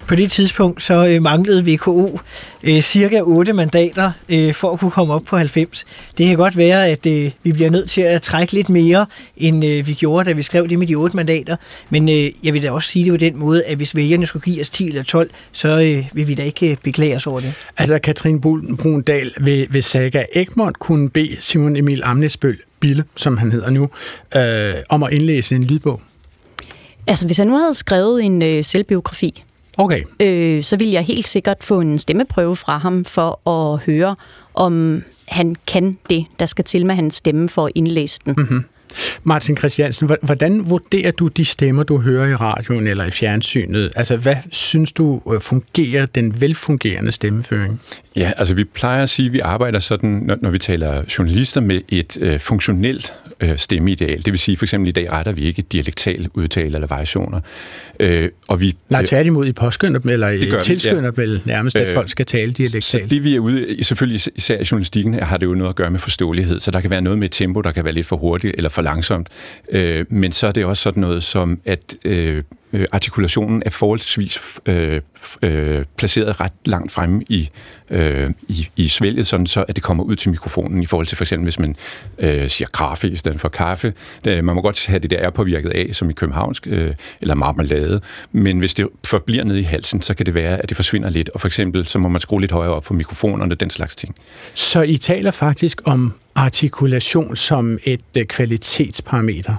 [0.09, 2.19] På det tidspunkt så øh, manglede VKO
[2.63, 5.85] øh, cirka 8 mandater øh, for at kunne komme op på 90.
[6.19, 9.65] Det kan godt være, at øh, vi bliver nødt til at trække lidt mere, end
[9.65, 11.57] øh, vi gjorde, da vi skrev det med de 8 mandater.
[11.91, 14.45] Men øh, jeg vil da også sige det på den måde, at hvis vælgerne skulle
[14.45, 17.41] give os 10 eller 12, så øh, vil vi da ikke øh, beklage os over
[17.41, 17.55] det.
[17.77, 23.53] Altså, Katrin Brundal, vil, vil Saga Egmont kunne bede Simon Emil Amnesbøl Bille, som han
[23.53, 23.89] hedder nu,
[24.37, 26.01] øh, om at indlæse en lydbog?
[27.07, 29.43] Altså, hvis han nu havde skrevet en øh, selvbiografi,
[29.79, 30.03] Okay.
[30.21, 34.17] Øh, så vil jeg helt sikkert få en stemmeprøve fra ham for at høre,
[34.55, 38.35] om han kan det, der skal til med hans stemme for at indlæse den.
[38.37, 38.65] Mm-hmm.
[39.25, 43.93] Martin Christiansen, hvordan vurderer du de stemmer, du hører i radioen eller i fjernsynet?
[43.97, 47.81] Altså, hvad synes du øh, fungerer den velfungerende stemmeføring?
[48.17, 51.61] Ja, altså vi plejer at sige, at vi arbejder sådan, når, når vi taler journalister,
[51.61, 54.17] med et øh, funktionelt øh, stemmeideal.
[54.17, 57.41] Det vil sige, for eksempel i dag retter vi ikke dialektal udtale eller variationer.
[58.01, 61.23] Øh, og vi, Nej, tværtimod i påskynder dem, eller i tilskynder ja.
[61.23, 62.85] dem nærmest, at øh, folk skal tale dialektalt.
[62.85, 65.77] Så det vi er ude i, selvfølgelig især i journalistikken, har det jo noget at
[65.77, 68.17] gøre med forståelighed, så der kan være noget med tempo, der kan være lidt for
[68.17, 69.29] hurtigt eller for langsomt.
[69.73, 72.43] Øh, men så er det også sådan noget som, at øh,
[72.73, 75.01] øh, artikulationen er forholdsvis øh,
[75.43, 77.51] øh, placeret ret langt fremme i,
[77.91, 81.17] øh, i, i svælget, sådan så at det kommer ud til mikrofonen i forhold til
[81.17, 81.77] for eksempel, hvis man
[82.19, 83.93] øh, siger kaffe i stedet for kaffe.
[84.25, 87.35] Det, man må godt have det der er påvirket af, som i københavnsk, øh, eller
[87.35, 88.01] marmelade,
[88.33, 91.29] men hvis det forbliver nede i halsen, så kan det være, at det forsvinder lidt,
[91.29, 94.15] og for eksempel, så må man skrue lidt højere op for mikrofonerne, den slags ting.
[94.55, 96.13] Så I taler faktisk om
[96.45, 99.55] artikulation som et øh, kvalitetsparameter?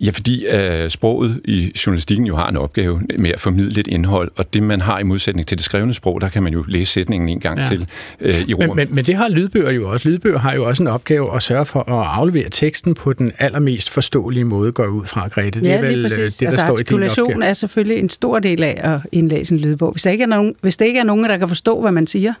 [0.00, 4.30] Ja, fordi uh, sproget i journalistikken jo har en opgave med at formidle et indhold,
[4.36, 6.92] og det man har i modsætning til det skrevne sprog, der kan man jo læse
[6.92, 7.64] sætningen en gang ja.
[7.68, 7.86] til
[8.20, 8.60] uh, i ord.
[8.60, 10.08] Men, men, men det har lydbøger jo også.
[10.08, 13.90] Lydbøger har jo også en opgave at sørge for at aflevere teksten på den allermest
[13.90, 15.60] forståelige måde, går ud fra, Grete.
[15.60, 18.62] Det er vel det, der altså, står artikulation i din er selvfølgelig en stor del
[18.62, 19.92] af at indlæse en lydbog.
[19.92, 22.06] Hvis der ikke er nogen, hvis der ikke er nogen, der kan forstå, hvad man
[22.06, 22.32] siger,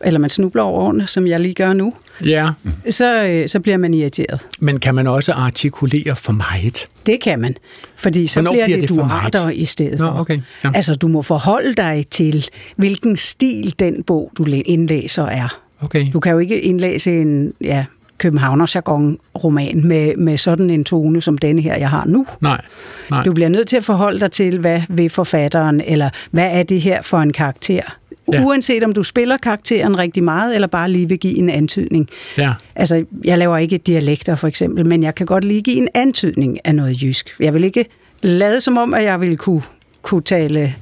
[0.00, 2.50] eller man snubler over ordene, som jeg lige gør nu, ja.
[2.90, 4.40] så, øh, så bliver man irriteret.
[4.60, 6.88] Men kan man også artikulere for meget?
[7.06, 7.56] Det kan man,
[7.96, 10.40] fordi så Hvornår bliver, bliver det, det duarter i stedet Nå, okay.
[10.64, 10.70] ja.
[10.74, 15.60] Altså, du må forholde dig til, hvilken stil den bog, du indlæser, er.
[15.80, 16.06] Okay.
[16.12, 17.84] Du kan jo ikke indlæse en ja,
[18.18, 22.26] Københavner-jargon-roman med, med sådan en tone som denne her, jeg har nu.
[22.40, 22.60] Nej,
[23.10, 23.22] nej.
[23.24, 26.80] Du bliver nødt til at forholde dig til, hvad vil forfatteren, eller hvad er det
[26.80, 27.82] her for en karakter,
[28.32, 28.44] Ja.
[28.44, 32.08] Uanset om du spiller karakteren rigtig meget, eller bare lige vil give en antydning.
[32.38, 32.54] Ja.
[32.74, 36.58] Altså, jeg laver ikke dialekter for eksempel, men jeg kan godt lige give en antydning
[36.64, 37.36] af noget jysk.
[37.40, 37.84] Jeg vil ikke
[38.22, 39.62] lade som om, at jeg vil kunne,
[40.02, 40.74] kunne tale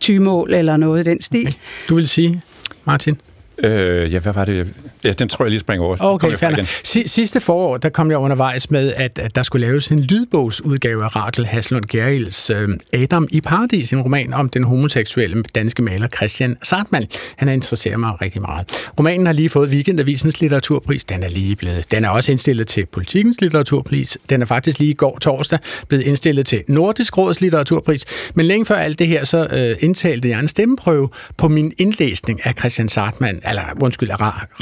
[0.00, 1.46] tymål eller noget i den stil.
[1.46, 1.58] Okay.
[1.88, 2.42] Du vil sige,
[2.84, 3.16] Martin?
[3.58, 4.68] Øh, ja, hvad var det?
[5.04, 5.96] Ja, den tror jeg lige springer over.
[6.00, 6.66] Okay, færdig.
[7.08, 11.16] Sidste forår, der kom jeg undervejs med, at, at der skulle laves en lydbogsudgave af
[11.16, 16.56] Rakel Haslund Gerils øh, Adam i Paradis, en roman om den homoseksuelle danske maler Christian
[16.62, 17.06] Sartmann.
[17.36, 18.66] Han har interesseret mig rigtig meget.
[18.98, 21.04] Romanen har lige fået Weekendavisens litteraturpris.
[21.04, 21.90] Den er lige blevet.
[21.90, 24.18] Den er også indstillet til Politikens litteraturpris.
[24.30, 28.04] Den er faktisk lige i går torsdag blevet indstillet til Nordisk Råds litteraturpris.
[28.34, 32.46] Men længe før alt det her, så øh, indtalte jeg en stemmeprøve på min indlæsning
[32.46, 34.10] af Christian Sartmann eller undskyld,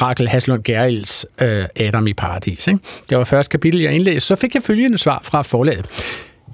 [0.03, 2.67] Rakel Haslund Gerils øh, Adam i Paradis.
[2.67, 2.81] Ikke?
[3.11, 4.21] Det var første kapitel, jeg indlæste.
[4.21, 5.87] Så fik jeg følgende svar fra forlaget.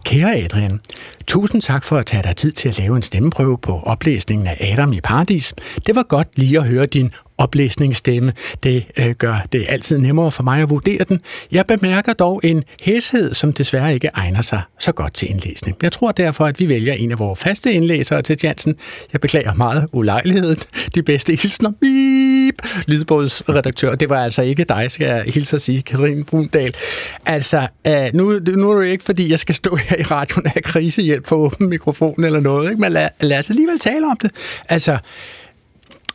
[0.04, 0.80] Kære Adrian,
[1.26, 4.72] tusind tak for at tage dig tid til at lave en stemmeprøve på oplæsningen af
[4.72, 5.54] Adam i Paradis.
[5.86, 8.32] Det var godt lige at høre din oplæsningsstemme.
[8.62, 11.20] Det øh, gør det altid nemmere for mig at vurdere den.
[11.52, 15.76] Jeg bemærker dog en hæshed, som desværre ikke egner sig så godt til indlæsning.
[15.82, 18.76] Jeg tror derfor, at vi vælger en af vores faste indlæsere til Jansen.
[19.12, 20.58] Jeg beklager meget ulejligheden.
[20.94, 21.70] De bedste hilsner.
[21.80, 22.86] Beep!
[22.86, 23.94] Lydbogsredaktør.
[23.94, 26.74] Det var altså ikke dig, skal jeg hilse at sige, Katrine Brundal.
[27.26, 30.62] Altså, øh, nu, nu er det ikke, fordi jeg skal stå her i radioen af
[30.62, 32.80] krisehjælp på mikrofonen mikrofon eller noget, ikke?
[32.80, 34.30] men lad, lad os alligevel tale om det.
[34.68, 34.98] Altså,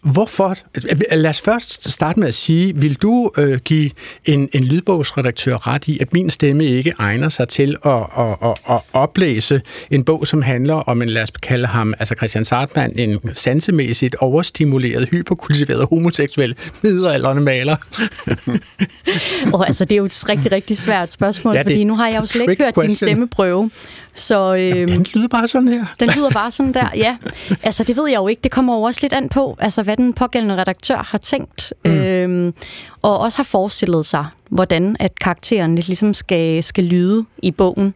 [0.05, 0.55] Hvorfor?
[1.15, 3.91] Lad os først starte med at sige, vil du øh, give
[4.25, 8.57] en, en lydbogsredaktør ret i, at min stemme ikke egner sig til at, at, at,
[8.69, 12.99] at oplæse en bog, som handler om en, lad os kalde ham, altså Christian Sartmann,
[12.99, 17.75] en sansemæssigt overstimuleret, hyperkultiveret homoseksuel middelalderne maler?
[19.53, 22.17] oh, altså, det er jo et rigtig, rigtig svært spørgsmål, ja, fordi nu har jeg
[22.21, 22.87] jo slet ikke hørt question.
[22.87, 23.71] din stemmeprøve.
[24.15, 25.85] Så, øhm, den lyder bare sådan her.
[25.99, 27.17] Den lyder bare sådan der, ja.
[27.63, 28.39] Altså, det ved jeg jo ikke.
[28.43, 31.73] Det kommer jo også lidt an på, altså, hvad den pågældende redaktør har tænkt.
[31.85, 31.91] Mm.
[31.91, 32.53] Øhm,
[33.01, 37.93] og også har forestillet sig, hvordan at karakteren ligesom skal, skal lyde i bogen.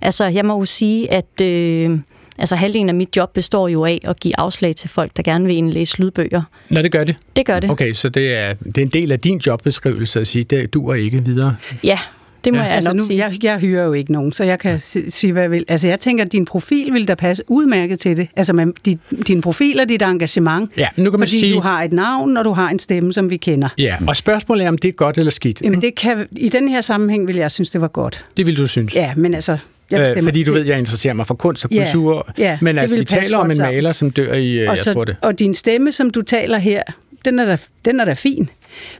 [0.00, 1.40] Altså, jeg må jo sige, at...
[1.42, 1.98] Øh,
[2.38, 5.46] Altså halvdelen af mit job består jo af at give afslag til folk, der gerne
[5.46, 6.42] vil indlæse lydbøger.
[6.70, 7.16] Nå, det gør det?
[7.36, 7.70] Det gør det.
[7.70, 10.94] Okay, så det er, det er en del af din jobbeskrivelse at sige, det duer
[10.94, 11.56] ikke videre?
[11.84, 11.98] Ja,
[12.44, 13.18] det må ja, jeg altså nok nu, sige.
[13.18, 15.64] Jeg, jeg hyrer jo ikke nogen, så jeg kan sige, hvad jeg vil.
[15.68, 18.28] Altså jeg tænker, at din profil vil da passe udmærket til det.
[18.36, 20.70] Altså man, din, din profil og dit engagement.
[20.76, 21.54] Ja, nu kan man fordi sige...
[21.54, 23.68] du har et navn, og du har en stemme, som vi kender.
[23.78, 25.60] Ja, og spørgsmålet er, om det er godt eller skidt.
[25.62, 28.24] Jamen det kan, i den her sammenhæng vil jeg synes, det var godt.
[28.36, 28.96] Det vil du synes?
[28.96, 29.58] Ja, men altså...
[29.90, 32.32] Jeg øh, fordi du ved, jeg interesserer mig for kunst og kultur.
[32.38, 34.58] Ja, ja, men altså, vi taler om en maler, som dør i...
[34.58, 35.16] Og, jeg så, tror det.
[35.20, 36.82] og din stemme, som du taler her,
[37.24, 38.50] den er da, den er da fin.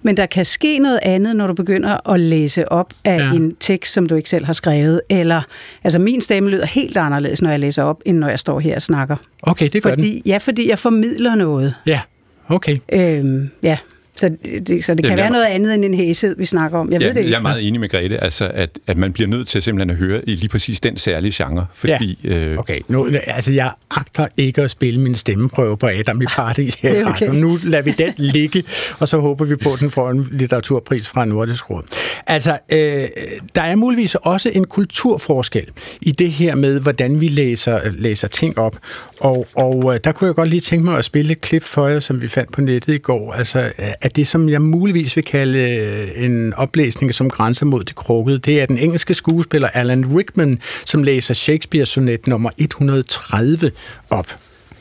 [0.02, 3.32] Men der kan ske noget andet, når du begynder at læse op af ja.
[3.32, 5.00] en tekst, som du ikke selv har skrevet.
[5.11, 5.42] Eller,
[5.85, 8.74] altså min stemme lyder helt anderledes, når jeg læser op, end når jeg står her
[8.74, 9.16] og snakker.
[9.42, 10.22] Okay, det gør fordi, den.
[10.26, 11.74] Ja, fordi jeg formidler noget.
[11.87, 12.00] Ja,
[12.48, 12.76] okay.
[12.92, 13.78] Øhm, ja,
[14.16, 16.92] så det, så det kan Jamen, være noget andet end en hæshed, vi snakker om.
[16.92, 17.31] Jeg ja, ved det ikke.
[17.31, 19.96] Jeg er meget enig med Grete, altså, at, at man bliver nødt til simpelthen at
[19.96, 21.66] høre i lige præcis den særlige genre.
[21.75, 22.29] Fordi, ja.
[22.29, 22.59] øh...
[22.59, 27.03] Okay, nu, altså jeg agter ikke at spille min stemmeprøve på Adam i Paradis her.
[27.12, 27.29] Okay.
[27.29, 28.64] Nu lader vi den ligge,
[28.98, 31.83] og så håber vi på, at den får en litteraturpris fra Nordisk Råd.
[32.27, 33.09] Altså, øh,
[33.55, 35.66] der er muligvis også en kulturforskel
[36.01, 38.77] i det her med, hvordan vi læser, læser ting op.
[39.20, 42.01] Og, og der kunne jeg godt lige tænke mig at spille et klip for jer,
[42.01, 43.33] som vi fandt på nettet i går.
[43.33, 43.72] Altså,
[44.03, 48.38] at det, som jeg muligvis vil kalde øh, en oplæsning, som grænser mod det krukkede,
[48.38, 53.71] det er den engelske skuespiller Alan Rickman, som læser Shakespeare-sonet nummer 130
[54.11, 54.27] op.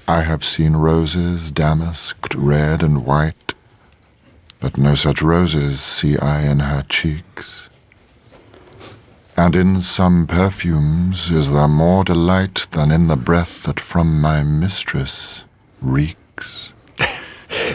[0.07, 3.55] I have seen roses damasked red and white,
[4.59, 7.71] but no such roses see I in her cheeks.
[9.37, 14.43] And in some perfumes is there more delight than in the breath that from my
[14.43, 15.45] mistress
[15.81, 16.73] reeks.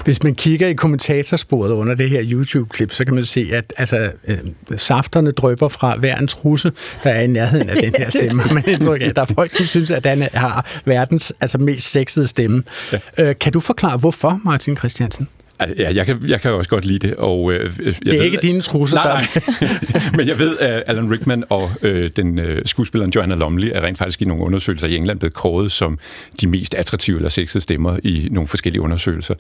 [0.07, 4.13] Hvis man kigger i kommentatorsporet under det her YouTube-klip, så kan man se, at altså,
[4.29, 4.39] øh,
[4.77, 6.73] safterne drøber fra hver en trusse,
[7.05, 8.43] der er i nærheden af den her stemme.
[8.53, 11.91] Man indtryk af, at der er folk, som synes, at den har verdens altså, mest
[11.91, 12.63] sexede stemme.
[12.93, 12.99] Ja.
[13.19, 15.29] Øh, kan du forklare, hvorfor, Martin Christiansen?
[15.59, 17.17] Altså, ja, jeg kan, jeg kan også godt lide det.
[17.17, 19.27] Og, øh, jeg det er ved, ikke dine trusser, nej,
[19.61, 20.03] nej.
[20.17, 23.99] Men jeg ved, at Alan Rickman og øh, den øh, skuespilleren Joanna Lumley er rent
[23.99, 25.99] faktisk i nogle undersøgelser i England blevet kåret som
[26.41, 29.35] de mest attraktive eller sexede stemmer i nogle forskellige undersøgelser.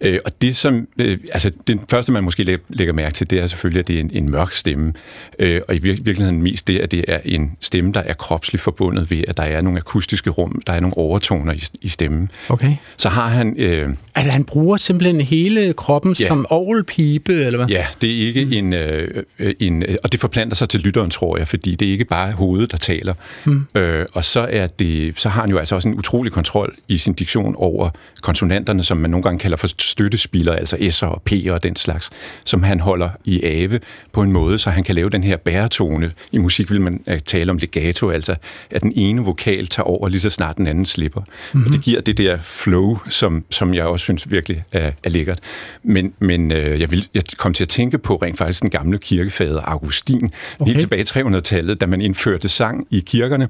[0.00, 3.46] Øh, og det som, øh, altså det første man måske lægger mærke til, det er
[3.46, 4.92] selvfølgelig, at det er en, en mørk stemme.
[5.38, 9.10] Øh, og i virkeligheden mest det, at det er en stemme, der er kropsligt forbundet
[9.10, 12.30] ved, at der er nogle akustiske rum, der er nogle overtoner i, i stemmen.
[12.48, 12.74] Okay.
[12.98, 13.54] Så har han...
[13.58, 16.28] Øh, altså han bruger simpelthen hele kroppen ja.
[16.28, 17.66] som ovlpipe, eller hvad?
[17.66, 18.52] Ja, det er ikke mm.
[18.52, 19.24] en, øh,
[19.60, 19.84] en...
[20.04, 22.76] Og det forplanter sig til lytteren, tror jeg, fordi det er ikke bare hovedet, der
[22.76, 23.14] taler.
[23.44, 23.66] Mm.
[23.74, 26.98] Øh, og så, er det, så har han jo altså også en utrolig kontrol i
[26.98, 27.90] sin diktion over
[28.22, 32.10] konsonanterne, som man nogle gange kalder for støttespiller, altså S'er og P'er og den slags,
[32.44, 33.80] som han holder i ave
[34.12, 36.12] på en måde, så han kan lave den her bæretone.
[36.32, 38.34] I musik vil man øh, tale om legato, altså
[38.70, 41.20] at den ene vokal tager over lige så snart den anden slipper.
[41.20, 41.66] Mm-hmm.
[41.66, 45.38] Og det giver det der flow, som, som jeg også synes virkelig er, er lækkert.
[45.82, 48.98] Men, men øh, jeg, vil, jeg kom til at tænke på rent faktisk den gamle
[48.98, 50.70] kirkefader Augustin, okay.
[50.72, 53.48] helt tilbage i 300-tallet, da man indførte sang i kirkerne.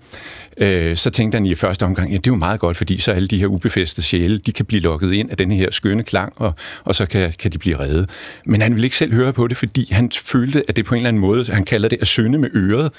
[0.56, 3.12] Øh, så tænkte han i første omgang, ja, det er jo meget godt, fordi så
[3.12, 6.32] alle de her ubefæstede sjæle, de kan blive lukket ind af den her skønne klang,
[6.36, 8.10] og, og så kan, kan de blive reddet.
[8.46, 10.98] Men han ville ikke selv høre på det, fordi han følte, at det på en
[10.98, 12.92] eller anden måde, han kalder det at synde med øret,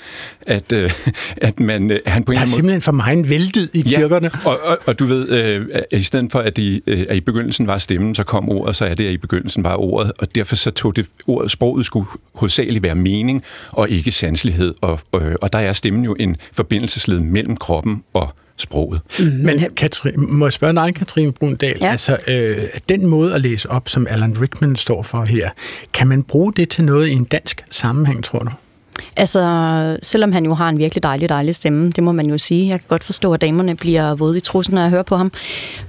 [0.47, 0.91] at, øh,
[1.47, 1.91] at man...
[1.91, 4.31] Øh, han på en der er simpelthen for mig en veldyd i kirkerne.
[4.45, 7.21] Ja, og, og, og du ved, øh, i stedet for, at, de, øh, at i
[7.43, 10.35] begyndelsen var stemmen, så kom ordet, så er det, at i begyndelsen var ordet, og
[10.35, 14.73] derfor så tog det ordet, sproget skulle hovedsageligt være mening, og ikke sanselighed.
[14.81, 19.01] Og, og, og der er stemmen jo en forbindelsesled mellem kroppen og sproget.
[19.19, 19.45] Mm-hmm.
[19.45, 21.91] Men Katrin, må jeg spørge dig, Katrine Brundal, ja.
[21.91, 25.49] altså øh, den måde at læse op, som Alan Rickman står for her,
[25.93, 28.51] kan man bruge det til noget i en dansk sammenhæng, tror du?
[29.15, 32.67] Altså, selvom han jo har en virkelig dejlig, dejlig stemme, det må man jo sige.
[32.67, 35.31] Jeg kan godt forstå, at damerne bliver våde i trussen, når jeg hører på ham.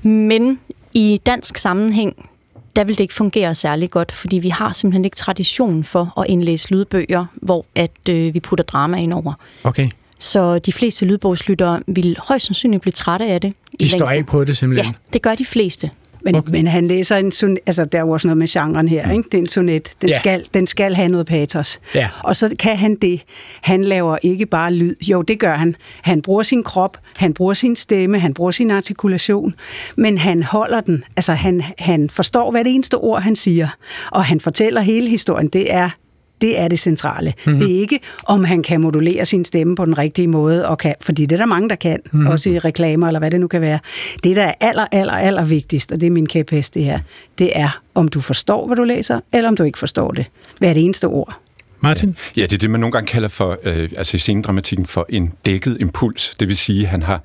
[0.02, 0.58] Men
[0.94, 2.30] i dansk sammenhæng,
[2.76, 6.26] der vil det ikke fungere særlig godt, fordi vi har simpelthen ikke tradition for at
[6.28, 9.32] indlæse lydbøger, hvor at øh, vi putter drama ind over.
[9.64, 9.88] Okay.
[10.18, 13.54] Så de fleste lydbogslyttere vil højst sandsynligt blive trætte af det.
[13.80, 14.86] De står af på det simpelthen?
[14.86, 15.90] Ja, det gør de fleste.
[16.24, 16.50] Men, okay.
[16.50, 19.28] men han læser en sonet, altså der er jo også noget med genren her, ikke?
[19.32, 20.18] det er en sonet, den, ja.
[20.18, 21.80] skal, den skal have noget patos.
[21.94, 22.08] Ja.
[22.22, 23.22] Og så kan han det.
[23.60, 25.76] Han laver ikke bare lyd, jo det gør han.
[26.02, 29.54] Han bruger sin krop, han bruger sin stemme, han bruger sin artikulation,
[29.96, 33.68] men han holder den, altså han, han forstår hvad det eneste ord, han siger,
[34.10, 35.90] og han fortæller hele historien, det er
[36.40, 37.32] det er det centrale.
[37.46, 37.60] Mm-hmm.
[37.60, 40.94] Det er ikke, om han kan modulere sin stemme på den rigtige måde, og kan,
[41.00, 42.26] fordi det er der mange, der kan, mm-hmm.
[42.26, 43.78] også i reklamer eller hvad det nu kan være.
[44.24, 46.98] Det, der er aller, aller, aller vigtigst, og det er min kæphest det her,
[47.38, 50.26] det er, om du forstår, hvad du læser, eller om du ikke forstår det.
[50.58, 51.40] Hvad er det eneste ord?
[51.80, 52.16] Martin?
[52.36, 55.32] Ja, det er det, man nogle gange kalder for, øh, altså i scenedramatikken, for en
[55.46, 56.34] dækket impuls.
[56.40, 57.22] Det vil sige, at han har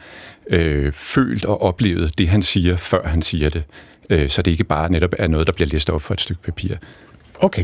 [0.50, 3.64] øh, følt og oplevet det, han siger, før han siger det.
[4.10, 6.42] Øh, så det ikke bare netop er noget, der bliver læst op for et stykke
[6.42, 6.76] papir.
[7.40, 7.64] Okay.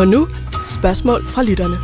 [0.00, 0.28] Og nu
[0.66, 1.76] spørgsmål fra lytterne.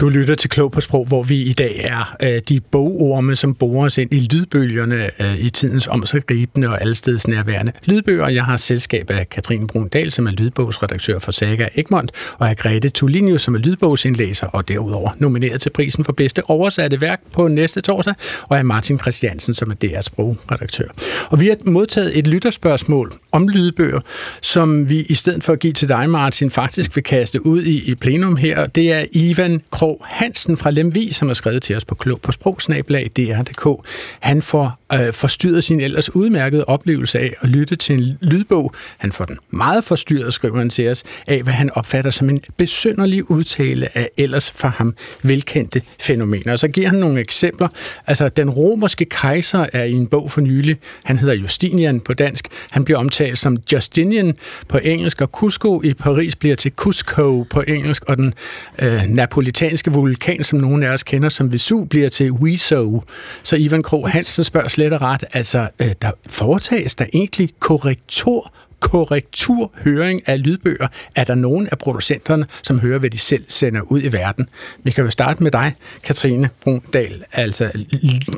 [0.00, 3.54] Du lytter til Klog på Sprog, hvor vi i dag er øh, de bogorme, som
[3.54, 8.28] borer os ind i lydbølgerne øh, i tidens omsagribende og allesteds nærværende lydbøger.
[8.28, 12.88] Jeg har selskab af Katrine Brundal, som er lydbogsredaktør for Saga Egmont, og af Grete
[12.88, 17.80] Tulinius, som er lydbogsindlæser og derudover nomineret til prisen for bedste oversatte værk på næste
[17.80, 20.88] torsdag, og af Martin Christiansen, som er DR's sprogredaktør.
[21.30, 24.00] Og vi har modtaget et lytterspørgsmål om lydbøger,
[24.40, 27.90] som vi i stedet for at give til dig, Martin, faktisk vil kaste ud i,
[27.90, 28.66] i plenum her.
[28.66, 32.32] Det er Ivan Krog Hansen fra Lemvi, som har skrevet til os på klog på
[32.32, 33.88] sprogsnablag DR.dk.
[34.20, 38.74] Han får øh, forstyrret sin ellers udmærkede oplevelse af at lytte til en lydbog.
[38.98, 42.40] Han får den meget forstyrret, skriver han til os, af hvad han opfatter som en
[42.56, 46.52] besynderlig udtale af ellers for ham velkendte fænomener.
[46.52, 47.68] Og så giver han nogle eksempler.
[48.06, 50.76] Altså, den romerske kejser er i en bog for nylig.
[51.04, 52.48] Han hedder Justinian på dansk.
[52.70, 54.34] Han bliver omtalt som Justinian
[54.68, 58.34] på engelsk, og Cusco i Paris bliver til Cusco på engelsk, og den
[58.78, 63.02] øh, napolitanske vulkan, som nogen af os kender som Vesuv, bliver til Wiso.
[63.42, 68.52] Så Ivan Kro Hansen spørger slet og ret, altså, øh, der foretages der egentlig korrektor
[68.80, 70.88] korrekturhøring af lydbøger.
[71.14, 74.48] Er der nogen af producenterne, som hører, hvad de selv sender ud i verden?
[74.84, 75.72] Vi kan jo starte med dig,
[76.04, 77.24] Katrine Brundal.
[77.32, 77.70] Altså,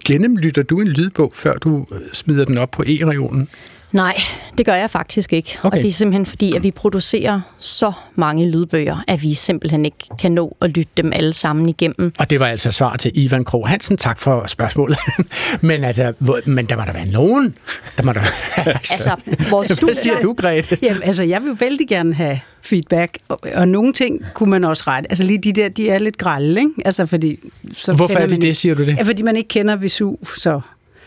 [0.04, 3.48] gennemlytter du en lydbog, før du øh, smider den op på e-regionen?
[3.92, 4.16] Nej,
[4.58, 5.58] det gør jeg faktisk ikke.
[5.62, 5.78] Okay.
[5.78, 9.96] Og det er simpelthen fordi, at vi producerer så mange lydbøger, at vi simpelthen ikke
[10.18, 12.12] kan nå at lytte dem alle sammen igennem.
[12.18, 13.96] Og det var altså svar til Ivan Krog Hansen.
[13.96, 14.98] Tak for spørgsmålet.
[15.60, 16.12] men, altså,
[16.46, 17.54] men der må der være nogen.
[17.96, 18.20] Der må der...
[18.66, 19.16] altså,
[19.50, 20.78] vores Hvad siger du, Grete?
[20.82, 24.64] Jamen, altså, jeg vil jo vældig gerne have feedback, og, og nogle ting kunne man
[24.64, 25.10] også rette.
[25.10, 26.72] Altså lige de der, de er lidt grælde, ikke?
[26.84, 27.40] Altså fordi...
[27.72, 28.96] Så Hvorfor er det det, siger du det?
[28.96, 30.60] Ja, fordi man ikke kender Vesuv, så...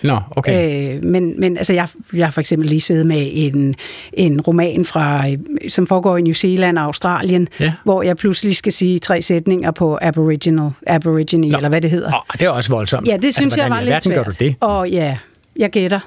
[0.03, 0.95] Nå, okay.
[0.95, 3.75] Øh, men, men altså, jeg, jeg har for eksempel lige siddet med en,
[4.13, 5.25] en roman, fra,
[5.69, 7.73] som foregår i New Zealand og Australien, ja.
[7.83, 11.57] hvor jeg pludselig skal sige tre sætninger på Aboriginal, Aborigine, Nå.
[11.57, 12.07] eller hvad det hedder.
[12.07, 13.07] Oh, det er også voldsomt.
[13.07, 14.15] Ja, det synes altså, jeg var lidt svært.
[14.15, 14.55] gør du det?
[14.59, 15.17] Og ja,
[15.55, 15.99] jeg gætter.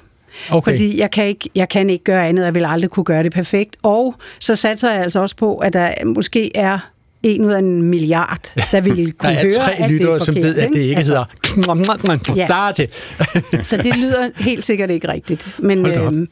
[0.51, 0.73] Okay.
[0.73, 3.33] Fordi jeg kan, ikke, jeg kan ikke gøre andet, jeg vil aldrig kunne gøre det
[3.33, 3.77] perfekt.
[3.83, 6.79] Og så satser jeg altså også på, at der måske er
[7.25, 10.59] en ud af en milliard, der ville kunne høre, Der er tre lyttere, som ved,
[10.59, 11.25] at det ikke altså, hedder
[12.37, 12.73] ja.
[12.73, 12.89] til.
[13.63, 15.49] så det lyder helt sikkert ikke rigtigt.
[15.59, 16.29] Men, øhm,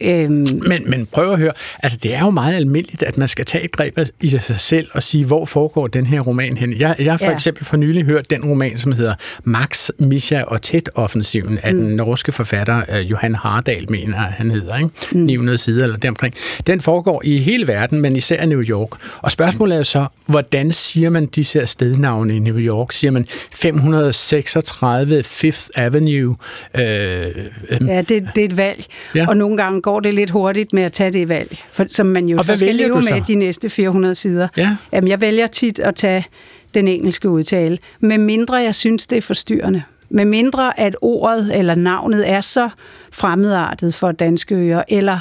[0.00, 0.46] Øhm.
[0.66, 3.64] Men, men prøv at høre, altså det er jo meget almindeligt, at man skal tage
[3.64, 6.72] et greb i sig selv og sige, hvor foregår den her roman hen.
[6.78, 7.34] Jeg, jeg har for ja.
[7.34, 11.80] eksempel for nylig hørt den roman, som hedder Max, Misha og Ted-offensiven af mm.
[11.80, 14.90] den norske forfatter uh, Johan Hardal, mener han hedder, ikke?
[15.12, 15.20] Mm.
[15.20, 16.34] 900 sider eller deromkring.
[16.66, 18.88] Den foregår i hele verden, men især i New York.
[19.18, 22.92] Og spørgsmålet er så, hvordan siger man disse her stednavne i New York?
[22.92, 26.36] Siger man 536 Fifth Avenue?
[26.76, 28.84] Øh, øh, ja, det, det er et valg.
[29.14, 29.28] Ja.
[29.28, 32.28] Og nogle gange går det lidt hurtigt med at tage det valg, for, som man
[32.28, 34.48] jo så skal leve med de næste 400 sider.
[34.56, 34.76] Ja.
[34.92, 36.26] Jamen, jeg vælger tit at tage
[36.74, 39.82] den engelske udtale, med mindre jeg synes, det er forstyrrende.
[40.08, 42.68] Med mindre at ordet eller navnet er så
[43.12, 45.18] fremmedartet for danske ører, eller,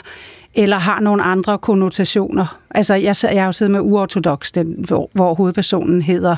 [0.56, 2.60] eller har nogle andre konnotationer.
[2.72, 6.36] Altså, jeg, jeg har jo siddet med Uortodox, den, hvor, hvor hovedpersonen hedder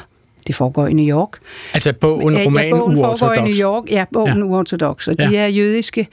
[0.48, 1.30] det foregår i New York.
[1.74, 3.84] Altså bogen, romanen ja, bogen foregår i New York.
[3.91, 4.44] Ja, bogen ja.
[4.44, 5.28] Uortodox, og ja.
[5.28, 6.08] de er jødiske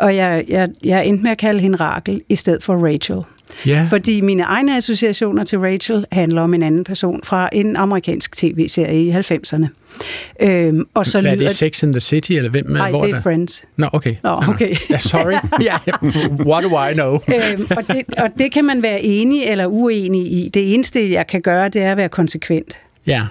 [0.00, 3.22] og jeg, jeg, jeg endte med at kalde hende Rakel i stedet for Rachel.
[3.66, 3.86] Ja.
[3.90, 9.04] Fordi mine egne associationer til Rachel handler om en anden person fra en amerikansk tv-serie
[9.04, 9.66] i 90'erne.
[10.42, 12.70] Øhm, og så Hvad er lyder det, Sex in the City, eller hvem?
[12.70, 13.22] Nej, hvor det er der?
[13.22, 13.64] Friends.
[13.76, 14.14] Nå, okay.
[14.22, 14.74] Nå, okay.
[14.90, 15.32] Ja, sorry.
[15.68, 15.76] ja.
[16.46, 17.14] What do I know?
[17.14, 20.50] øhm, og, det, og det kan man være enig eller uenig i.
[20.54, 22.78] Det eneste, jeg kan gøre, det er at være konsekvent.
[23.06, 23.22] Ja.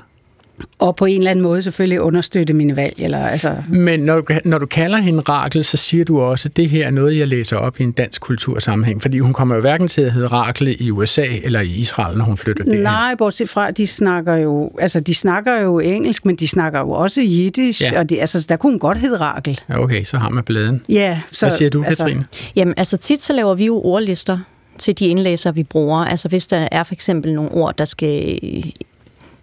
[0.80, 2.94] Og på en eller anden måde selvfølgelig understøtte mine valg.
[2.98, 6.58] Eller, altså, Men når du, når du kalder hende Rakel, så siger du også, at
[6.58, 9.02] det her er noget, jeg læser op i en dansk kultursammenhæng.
[9.02, 12.26] Fordi hun kommer jo hverken til at hedde Rakel i USA eller i Israel, når
[12.26, 12.82] hun flytter derhen.
[12.84, 16.90] nej, bortset fra, de snakker jo, altså, de snakker jo engelsk, men de snakker jo
[16.92, 17.90] også jiddisch, Ja.
[17.94, 18.00] ja.
[18.00, 19.60] og de, altså, der kunne hun godt hedde Rakel.
[19.70, 20.82] Ja, okay, så har man bladen.
[20.90, 22.26] Ja, så, Hvad siger du, altså, Katrine?
[22.56, 24.40] Jamen, altså tit så laver vi jo ordlister
[24.78, 25.98] til de indlæser, vi bruger.
[26.06, 28.40] Altså hvis der er for eksempel nogle ord, der skal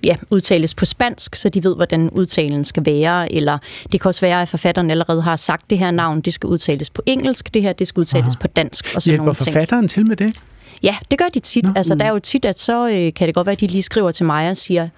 [0.04, 3.58] ja, udtales på spansk, så de ved, hvordan udtalen skal være, eller
[3.92, 6.90] det kan også være, at forfatteren allerede har sagt, det her navn, det skal udtales
[6.90, 8.40] på engelsk, det her, det skal udtales Aha.
[8.40, 9.54] på dansk, og sådan Hjælper nogle ting.
[9.54, 10.36] forfatteren til med det?
[10.82, 11.64] Ja, det gør de tit.
[11.64, 13.66] Nå, altså, der er jo tit, at så øh, kan det godt være, at de
[13.66, 14.88] lige skriver til mig og siger,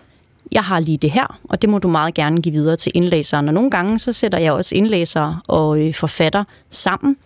[0.53, 3.49] jeg har lige det her, og det må du meget gerne give videre til indlæseren.
[3.49, 7.17] Og nogle gange, så sætter jeg også indlæsere og øh, forfatter sammen.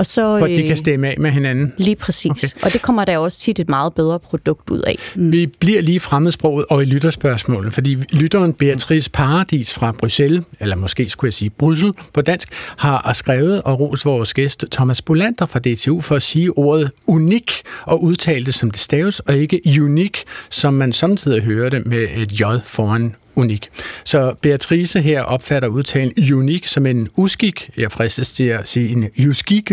[0.00, 1.72] Og så, For at de øh, kan stemme af med hinanden.
[1.76, 2.30] Lige præcis.
[2.30, 2.66] Okay.
[2.66, 4.96] Og det kommer der også tit et meget bedre produkt ud af.
[5.14, 11.08] Vi bliver lige fremmedsproget og i lytterspørgsmålet, fordi lytteren Beatrice Paradis fra Bruxelles, eller måske
[11.08, 15.58] skulle jeg sige Bryssel på dansk, har skrevet og rost vores gæst Thomas Bolander fra
[15.58, 20.18] DTU for at sige ordet unik og udtale det som det staves, og ikke unik,
[20.50, 23.68] som man samtidig hører det med et j foran unik.
[24.04, 29.08] Så Beatrice her opfatter udtalen unik som en uskik, jeg fristes til at sige en
[29.16, 29.72] juskik,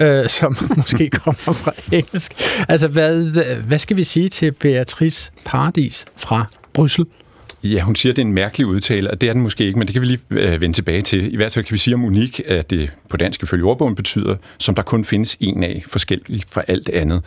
[0.00, 2.32] øh, som måske kommer fra engelsk.
[2.68, 3.24] Altså, hvad,
[3.66, 7.06] hvad skal vi sige til Beatrice Paradis fra Bryssel?
[7.64, 9.78] Ja, hun siger, at det er en mærkelig udtale, og det er den måske ikke,
[9.78, 11.32] men det kan vi lige øh, vende tilbage til.
[11.32, 14.36] I hvert fald kan vi sige om unik, at det på dansk ifølge ordbogen betyder,
[14.58, 17.22] som der kun findes en af, forskellig fra alt andet.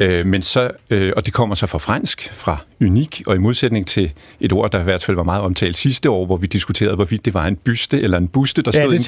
[0.00, 3.86] Øh, men så, øh, og det kommer så fra fransk, fra unik, og i modsætning
[3.86, 6.94] til et ord, der i hvert fald var meget omtalt sidste år, hvor vi diskuterede,
[6.94, 9.04] hvorvidt det var en byste eller en buste, der Ja, stod inde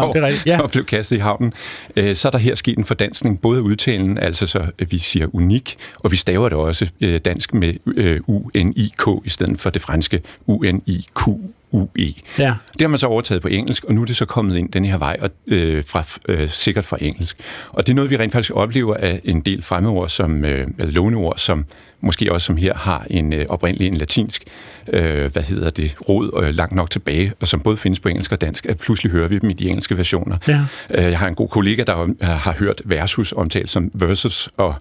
[0.00, 0.60] på rigtigt, ja.
[0.62, 1.52] og blev kastet i havnen.
[1.96, 5.76] Øh, så er der her sket en fordansning, både udtalen, altså så vi siger unik,
[5.98, 10.22] og vi staver det også øh, dansk med øh, U-N-I-K i stedet for det franske
[10.46, 11.28] U-N-I-Q.
[11.72, 12.14] UE.
[12.38, 12.54] Ja.
[12.72, 14.84] Det har man så overtaget på engelsk, og nu er det så kommet ind den
[14.84, 17.36] her vej, og, øh, fra, øh, sikkert fra engelsk.
[17.68, 20.92] Og det er noget, vi rent faktisk oplever af en del fremmedord, som, øh, eller
[20.92, 21.64] låneord, som
[22.00, 24.44] måske også som her har en øh, oprindelig en latinsk,
[24.92, 28.32] øh, hvad hedder det, rod øh, langt nok tilbage, og som både findes på engelsk
[28.32, 30.36] og dansk, at pludselig hører vi dem i de engelske versioner.
[30.48, 30.60] Ja.
[30.90, 34.74] Øh, jeg har en god kollega, der om- har hørt versus omtalt som versus, og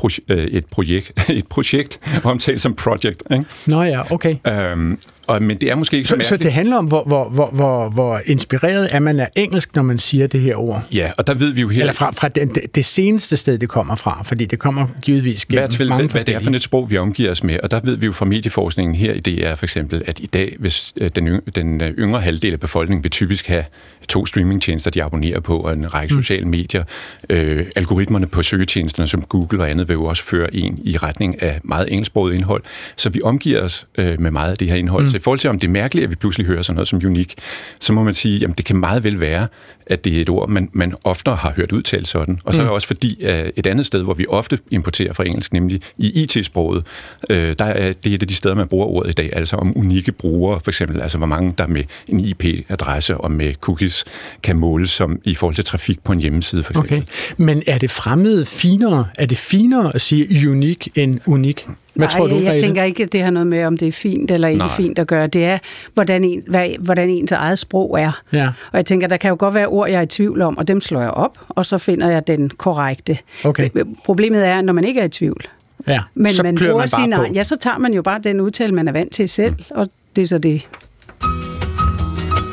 [0.00, 3.22] proje- øh, et, projekt, et projekt omtalt som project.
[3.32, 3.44] Ikke?
[3.66, 4.36] Nå ja, okay.
[4.48, 7.28] Øhm, og, men det er måske ikke så Så, så det handler om, hvor, hvor,
[7.28, 10.82] hvor, hvor, hvor inspireret er man af engelsk, når man siger det her ord?
[10.94, 11.80] Ja, og der ved vi jo her...
[11.80, 15.46] Eller fra, fra den, det, det seneste sted, det kommer fra, fordi det kommer givetvis
[15.46, 17.58] gennem hvert mange hvad, hvad det er for et sprog, vi omgiver os med.
[17.62, 20.56] Og der ved vi jo fra medieforskningen her i DR for eksempel, at i dag,
[20.58, 23.64] hvis øh, den, yng- den øh, yngre halvdel af befolkningen vil typisk have
[24.08, 26.22] to streamingtjenester, de abonnerer på, og en række mm.
[26.22, 26.84] sociale medier.
[27.30, 31.42] Øh, algoritmerne på søgetjenesterne som Google og andet vil jo også føre en i retning
[31.42, 32.62] af meget engelsksproget indhold.
[32.96, 35.04] Så vi omgiver os øh, med meget af det her indhold.
[35.04, 35.10] Mm.
[35.10, 37.00] Så i forhold til, om det er mærkeligt, at vi pludselig hører sådan noget som
[37.06, 37.34] unik,
[37.80, 39.48] så må man sige, jamen det kan meget vel være,
[39.86, 42.40] at det er et ord, man, man oftere har hørt udtalt sådan.
[42.44, 45.24] Og så er det også fordi, at et andet sted, hvor vi ofte importerer fra
[45.26, 46.84] engelsk, nemlig i IT-sproget,
[47.30, 49.56] øh, der er det er et af de steder, man bruger ordet i dag, altså
[49.56, 54.04] om unikke brugere, for eksempel, altså hvor mange der med en IP-adresse og med cookies
[54.42, 56.96] kan måles som i forhold til trafik på en hjemmeside, for eksempel.
[56.96, 57.06] Okay.
[57.36, 59.06] Men er det fremmede finere?
[59.18, 61.66] Er det finere at sige unik end unik?
[61.94, 63.92] Hvad Nej, tror du, jeg, tænker ikke, at det har noget med, om det er
[63.92, 64.76] fint eller ikke Nej.
[64.76, 65.26] fint at gøre.
[65.26, 65.58] Det er,
[65.94, 68.20] hvordan, en, hvad, hvordan ens eget sprog er.
[68.32, 68.46] Ja.
[68.46, 70.68] Og jeg tænker, der kan jo godt være ord, jeg er i tvivl om, og
[70.68, 73.18] dem slår jeg op, og så finder jeg den korrekte.
[73.44, 73.68] Okay.
[74.04, 75.44] Problemet er, når man ikke er i tvivl,
[75.88, 76.00] Ja.
[76.14, 77.20] men så man bruger man bare sin på.
[77.22, 79.64] egen, ja, så tager man jo bare den udtale, man er vant til selv, mm.
[79.70, 80.68] og det er så det.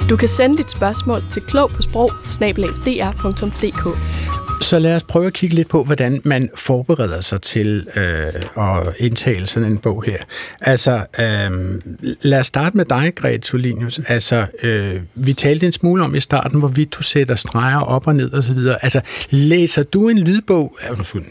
[0.09, 2.11] Du kan sende dit spørgsmål til klog på sprog
[4.61, 8.25] så lad os prøve at kigge lidt på, hvordan man forbereder sig til øh,
[8.57, 10.17] at indtale sådan en bog her.
[10.61, 11.81] Altså, øh,
[12.21, 13.99] lad os starte med dig, Grete Solinius.
[14.07, 18.15] Altså, øh, vi talte en smule om i starten, hvorvidt du sætter streger op og
[18.15, 18.83] ned og så videre.
[18.83, 21.23] Altså, læser du en lydbog, øh, undskyld,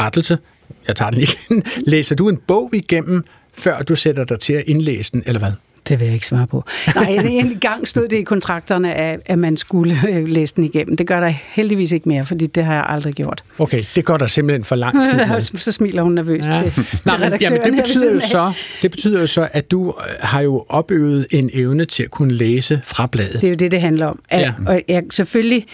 [0.00, 0.38] rettelse,
[0.86, 3.24] jeg tager den igen, læser du en bog igennem,
[3.54, 5.52] før du sætter dig til at indlæse den, eller hvad?
[5.88, 6.64] Det vil jeg ikke svare på.
[6.94, 10.64] Nej, en, en gang stod det i kontrakterne, at, at man skulle øh, læse den
[10.64, 10.96] igennem.
[10.96, 13.44] Det gør der heldigvis ikke mere, fordi det har jeg aldrig gjort.
[13.58, 15.40] Okay, det går der simpelthen for lang tid med.
[15.64, 16.62] så smiler hun nervøst Ja.
[16.62, 20.14] til, Nej, men, jamen, det, betyder jo så, det betyder jo så, at du øh,
[20.20, 23.32] har jo opøvet en evne til at kunne læse fra bladet.
[23.32, 24.18] Det er jo det, det handler om.
[24.28, 24.52] At, Ja.
[24.66, 25.66] Og jeg, selvfølgelig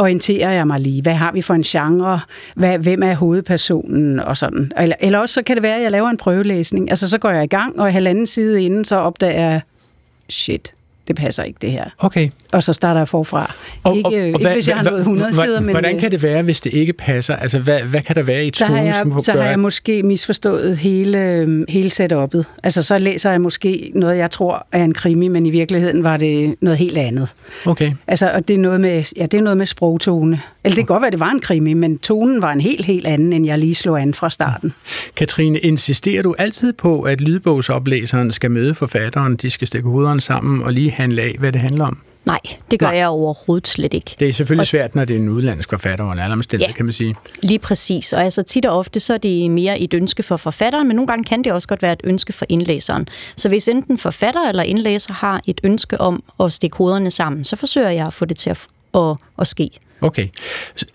[0.00, 1.02] orienterer jeg mig lige.
[1.02, 2.20] Hvad har vi for en genre?
[2.54, 4.20] Hvad, hvem er hovedpersonen?
[4.20, 4.72] Og sådan.
[4.78, 6.90] Eller, eller også så kan det være, at jeg laver en prøvelæsning.
[6.90, 9.60] Altså så går jeg i gang, og halvanden side inden, så opdager jeg,
[10.28, 10.74] shit,
[11.10, 11.84] det passer ikke det her.
[11.98, 12.28] Okay.
[12.52, 13.54] Og så starter jeg forfra.
[13.82, 15.70] Og, ikke, og, og, ikke hvad, hvis jeg har nået 100 hvad, sider, men...
[15.70, 17.36] Hvordan kan det være, hvis det ikke passer?
[17.36, 20.76] Altså, hvad, hvad kan der være i tonen, jeg, som Så har jeg måske misforstået
[20.76, 22.42] hele, hele setup'et.
[22.62, 26.16] Altså, så læser jeg måske noget, jeg tror er en krimi, men i virkeligheden var
[26.16, 27.28] det noget helt andet.
[27.66, 27.92] Okay.
[28.06, 30.40] Altså, og det er noget med, ja, det er noget med sprogtone.
[30.64, 33.06] Eller det kan godt være, det var en krimi, men tonen var en helt, helt
[33.06, 34.72] anden, end jeg lige slog an fra starten.
[35.16, 40.62] Katrine, insisterer du altid på, at lydbogsoplæseren skal møde forfatteren, de skal stikke hovederne sammen
[40.62, 41.98] og lige handle af, hvad det handler om?
[42.24, 42.38] Nej,
[42.70, 42.96] det gør Nej.
[42.96, 44.16] jeg overhovedet slet ikke.
[44.18, 46.76] Det er selvfølgelig svært, når det er en udlandsk forfatter under alle omstændigheder, Ja.
[46.76, 47.14] kan man sige.
[47.42, 48.12] Lige præcis.
[48.12, 51.06] Og altså tit og ofte, så er det mere et ønske for forfatteren, men nogle
[51.06, 53.08] gange kan det også godt være et ønske for indlæseren.
[53.36, 57.56] Så hvis enten forfatter eller indlæser har et ønske om at stikke hovederne sammen, så
[57.56, 59.70] forsøger jeg at få det til at, at, at ske.
[60.00, 60.28] Okay.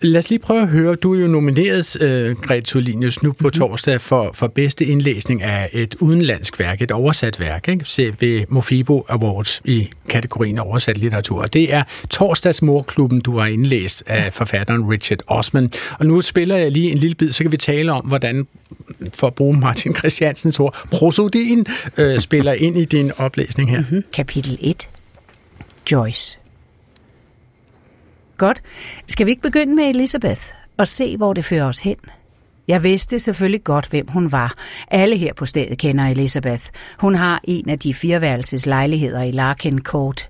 [0.00, 0.94] Lad os lige prøve at høre.
[0.94, 5.70] Du er jo nomineret, øh, Grete Tulinius, nu på torsdag for, for bedste indlæsning af
[5.72, 7.84] et udenlandsk værk, et oversat værk, ikke?
[7.84, 11.42] Se ved Mofibo Awards i kategorien oversat litteratur.
[11.42, 15.72] Og det er torsdags morklubben, du har indlæst af forfatteren Richard Osman.
[15.98, 18.46] Og nu spiller jeg lige en lille bid, så kan vi tale om, hvordan,
[19.14, 21.66] for at bruge Martin Christiansens ord, prosodien
[21.96, 23.80] øh, spiller ind i din oplæsning her.
[23.80, 24.04] Mm-hmm.
[24.12, 24.88] Kapitel 1.
[25.92, 26.45] Joyce.
[28.38, 28.62] Godt.
[29.06, 30.40] Skal vi ikke begynde med Elizabeth
[30.78, 31.96] og se, hvor det fører os hen?
[32.68, 34.54] Jeg vidste selvfølgelig godt, hvem hun var.
[34.90, 36.62] Alle her på stedet kender Elizabeth.
[36.98, 40.28] Hun har en af de fireværelses lejligheder i Larkin Court.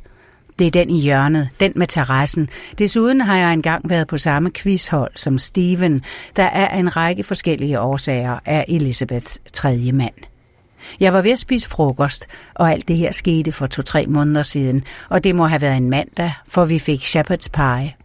[0.59, 2.49] Det er den i hjørnet, den med terrassen.
[2.79, 6.03] Desuden har jeg engang været på samme quizhold som Steven,
[6.37, 10.15] der er en række forskellige årsager af Elizabeths tredje mand.
[11.01, 14.85] Jeg var ved at spise frokost, og alt det her skete for to-tre måneder siden,
[15.09, 17.96] og det må have været en mandag, for vi fik shepherd's pie.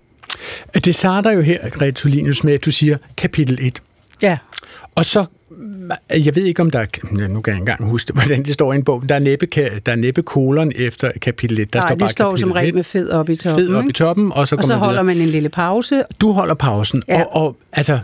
[0.86, 3.82] Det starter jo her, Grete Tulinius, med, at du siger kapitel 1.
[4.22, 4.38] Ja.
[4.96, 5.26] Og så,
[6.10, 8.76] jeg ved ikke om der, er- nu kan jeg engang huske, hvordan det står i
[8.76, 9.46] en bog, der er næppe,
[9.86, 11.74] der er næppe kolon efter kapitel 1.
[11.74, 12.76] Der Nej, står bare det står som regel 1.
[12.76, 13.66] med fed op i toppen.
[13.66, 15.04] Fed op i toppen, og så og så man holder videre.
[15.16, 16.04] man en lille pause.
[16.22, 17.22] Du holder pausen, Ja.
[17.24, 18.00] og, og altså,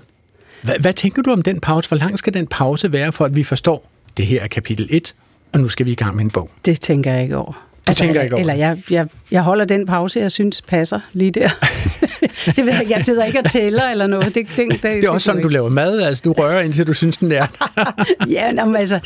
[0.64, 1.88] hvad, hvad tænker du om den pause?
[1.90, 5.16] Hvor lang skal den pause være, for at vi forstår, det her er kapitel 1,
[5.54, 6.50] og nu skal vi i gang med en bog?
[6.66, 7.67] Det tænker jeg ikke over.
[7.88, 11.32] Du tænker ikke over Eller jeg, jeg, jeg holder den pause, jeg synes passer lige
[11.32, 11.50] der.
[12.56, 14.36] det ved jeg, jeg sidder ikke og tæller eller noget.
[14.36, 16.94] Det, det, det, Det er også sådan, du laver mad, altså du rører indtil du
[16.94, 17.46] synes, den er.
[18.30, 19.00] Ja, men altså,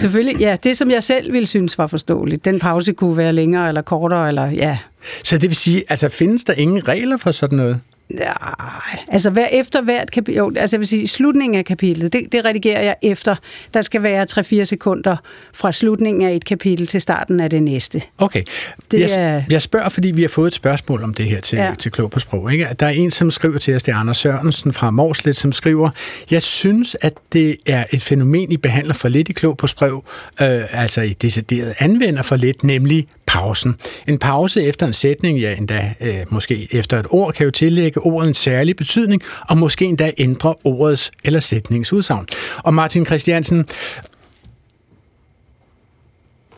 [0.00, 2.44] selvfølgelig, ja, det som jeg selv ville synes var forståeligt.
[2.44, 4.78] Den pause kunne være længere eller kortere, eller ja.
[5.24, 7.80] Så det vil sige, altså findes der ingen regler for sådan noget?
[8.10, 12.32] Nej, altså hver, efter hvert kapitel, jo, altså jeg vil sige, slutningen af kapitlet, det,
[12.32, 13.34] det redigerer jeg efter.
[13.74, 14.26] Der skal være
[14.60, 15.16] 3-4 sekunder
[15.54, 18.02] fra slutningen af et kapitel til starten af det næste.
[18.18, 18.42] Okay.
[18.90, 21.56] Det jeg, er- jeg spørger, fordi vi har fået et spørgsmål om det her til,
[21.58, 21.74] ja.
[21.78, 22.52] Til Klog på Sprog.
[22.52, 22.68] Ikke?
[22.80, 25.90] Der er en, som skriver til os, det er Anders Sørensen fra Morslet, som skriver,
[26.30, 30.04] jeg synes, at det er et fænomen, I behandler for lidt i Klog på Sprog,
[30.42, 33.74] øh, altså I decideret anvender for lidt, nemlig pausen.
[34.08, 37.93] En pause efter en sætning, ja endda øh, måske efter et ord, kan jo tillægge
[38.00, 42.26] ordet en særlig betydning, og måske endda ændre ordets eller sætningens udsagn.
[42.64, 43.66] Og Martin Christiansen,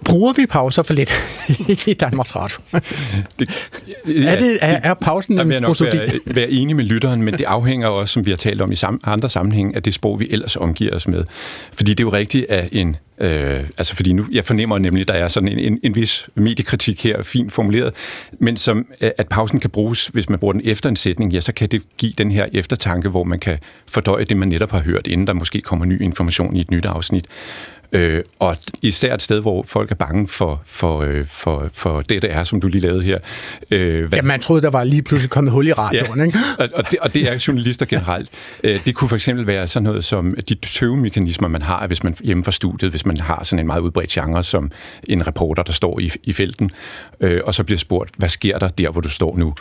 [0.06, 1.14] bruger vi pauser for lidt
[1.88, 2.58] i Danmarks Radio?
[3.38, 3.48] Det,
[4.28, 7.22] Er, det, er, er pausen Der vil jeg en nok være, være enig med lytteren,
[7.22, 9.94] men det afhænger også, som vi har talt om i sam, andre sammenhæng, af det
[9.94, 11.24] sprog, vi ellers omgiver os med.
[11.72, 12.96] Fordi det er jo rigtigt, at en...
[13.20, 16.28] Øh, altså fordi nu, jeg fornemmer nemlig, at der er sådan en, en, en vis
[16.34, 17.94] mediekritik her, fint formuleret,
[18.38, 21.40] men som, øh, at pausen kan bruges, hvis man bruger den efter en sætning, ja,
[21.40, 24.80] så kan det give den her eftertanke, hvor man kan fordøje det, man netop har
[24.80, 27.26] hørt, inden der måske kommer ny information i et nyt afsnit.
[27.92, 32.22] Øh, og især et sted, hvor folk er bange for, for, øh, for, for det,
[32.22, 33.18] der er, som du lige lavede her.
[33.70, 36.38] Øh, hvad, Ja, man troede, der var lige pludselig kommet hul i radioen, ikke?
[36.58, 38.28] og, og, det, og det er journalister generelt.
[38.64, 42.16] Øh, Det kunne for eksempel være sådan noget som de tøvemekanismer, man har, hvis man
[42.24, 44.70] hjemme fra studiet, hvis man har sådan en meget udbredt genre som
[45.08, 46.70] en reporter, der står i, i felten,
[47.20, 49.54] øh, og så bliver spurgt, hvad sker der der, hvor du står nu?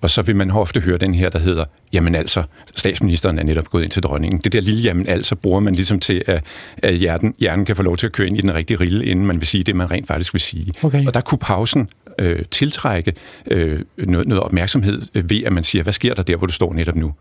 [0.00, 2.42] Og så vil man ofte høre den her, der hedder, jamen altså,
[2.76, 4.40] statsministeren er netop gået ind til dronningen.
[4.40, 6.44] Det der lille jamen altså bruger man ligesom til, at,
[6.78, 9.26] at hjernen, hjernen kan få lov til at køre ind i den rigtige rille, inden
[9.26, 10.72] man vil sige det, man rent faktisk vil sige.
[10.82, 11.06] Okay.
[11.06, 11.88] Og der kunne pausen
[12.18, 13.12] øh, tiltrække
[13.46, 16.52] øh, noget, noget opmærksomhed øh, ved, at man siger, hvad sker der der, hvor du
[16.52, 17.14] står netop nu?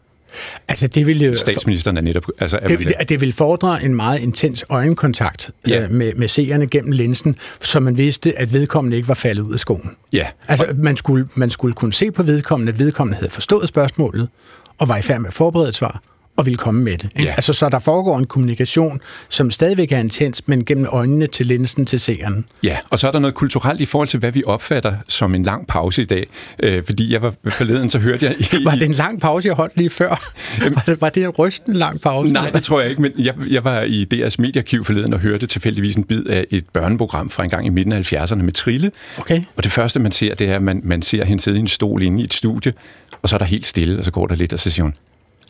[0.67, 1.36] Altså, det ville jo...
[1.36, 2.23] Statsministeren er netop...
[2.39, 5.82] Altså, er, Det, det, det vil fordre en meget intens øjenkontakt Ja.
[5.84, 9.53] øh, med, med seerne gennem linsen, så man vidste, at vedkommende ikke var faldet ud
[9.53, 9.91] af skoen.
[10.13, 14.30] ja, Altså, man skulle, man skulle kunne se på vedkommende, at vedkommende havde forstået spørgsmålet,
[14.78, 16.01] og var i færd med at forberede et svar,
[16.38, 17.10] og vil komme med det.
[17.16, 17.30] Ikke?
[17.30, 17.32] Ja.
[17.32, 21.86] Altså, så der foregår en kommunikation, som stadigvæk er intens, men gennem øjnene til linsen
[21.86, 22.46] til seeren.
[22.64, 25.44] Ja, og så er der noget kulturelt i forhold til, hvad vi opfatter som en
[25.44, 26.28] lang pause i dag.
[26.64, 28.36] Øh, fordi jeg var forleden, så hørte jeg...
[28.40, 30.34] I, Var det en lang pause, jeg holdt lige før?
[30.70, 32.34] var, det, var det en rystende lang pause?
[32.34, 35.48] Nej, det tror jeg ikke, men jeg, jeg var i DR's Mediarkiv forleden og hørte
[35.48, 38.92] tilfældigvis en bid af et børneprogram fra en gang i midten af 70'erne med Trille.
[39.18, 39.44] Okay.
[39.56, 41.68] Og det første, man ser, det er, at man, man ser hende sidde i en
[41.68, 42.74] stol inde i et studie,
[43.22, 44.94] og så er der helt stille, og så går der lidt, og så siger hun,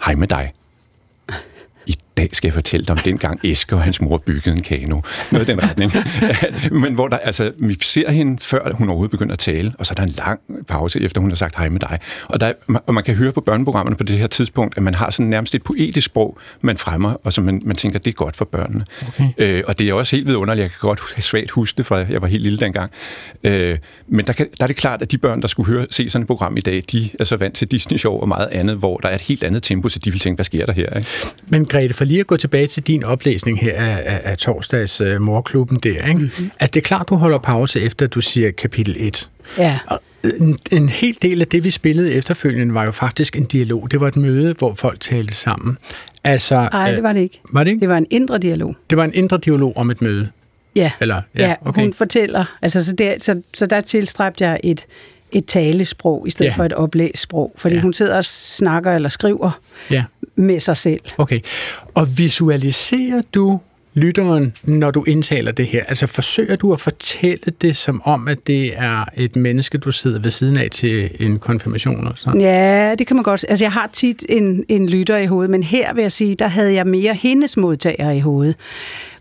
[0.06, 0.52] hej med dig.
[2.18, 5.02] Dag skal jeg fortælle dig om dengang Eske og hans mor byggede en kano.
[5.32, 5.92] Noget i den retning.
[6.82, 9.94] Men hvor der, altså, vi ser hende, før hun overhovedet begynder at tale, og så
[9.94, 12.00] er der en lang pause, efter hun har sagt hej med dig.
[12.26, 12.54] Og, der,
[12.86, 15.56] og man kan høre på børneprogrammerne på det her tidspunkt, at man har sådan nærmest
[15.56, 18.86] et poetisk sprog, man fremmer, og som man, man tænker, det er godt for børnene.
[19.08, 19.30] Okay.
[19.38, 20.64] Øh, og det er også helt vidunderligt.
[20.64, 22.92] Jeg kan godt svagt huske det, fra jeg var helt lille dengang.
[23.44, 26.10] Øh, men der, kan, der er det klart, at de børn, der skulle høre, se
[26.10, 28.98] sådan et program i dag, de er så vant til Disney-show og meget andet, hvor
[28.98, 30.98] der er et helt andet tempo, så de vil tænke, hvad sker der her?
[30.98, 31.10] Ikke?
[31.48, 35.02] Men Grete, for lige at gå tilbage til din oplæsning her af, af, af torsdags
[35.02, 36.14] uh, morklubben der, ikke?
[36.14, 36.52] Mm-hmm.
[36.60, 39.30] at det er klart, du holder pause efter, du siger kapitel 1.
[39.58, 39.80] Ja.
[39.88, 43.92] Og en, en hel del af det, vi spillede efterfølgende, var jo faktisk en dialog.
[43.92, 45.78] Det var et møde, hvor folk talte sammen.
[46.24, 47.42] Altså, Nej, det var det ikke.
[47.54, 47.82] Var det ikke?
[47.82, 48.76] Det var en indre dialog.
[48.90, 50.30] Det var en indre dialog om et møde.
[50.76, 51.82] Ja, Eller, ja, ja, okay.
[51.82, 52.46] hun fortæller.
[52.62, 54.86] Altså, så, der, så, så der tilstræbte jeg et,
[55.32, 56.56] et talesprog i stedet Ja.
[56.56, 57.82] for et oplæssprog, fordi ja.
[57.82, 59.60] hun sidder og snakker eller skriver
[59.92, 60.04] Ja,
[60.36, 61.00] med sig selv.
[61.18, 61.40] okay.
[61.94, 63.60] Og visualiserer du
[63.94, 65.84] lytteren, når du indtaler det her?
[65.88, 70.20] Altså forsøger du at fortælle det som om, at det er et menneske, du sidder
[70.20, 72.08] ved siden af til en konfirmation?
[72.08, 72.42] Og sådan?
[72.42, 73.46] Ja, det kan man godt.
[73.50, 76.48] Altså, jeg har tit en, en lytter i hovedet, men her vil jeg sige, der
[76.48, 78.56] havde jeg mere hendes modtager i hovedet.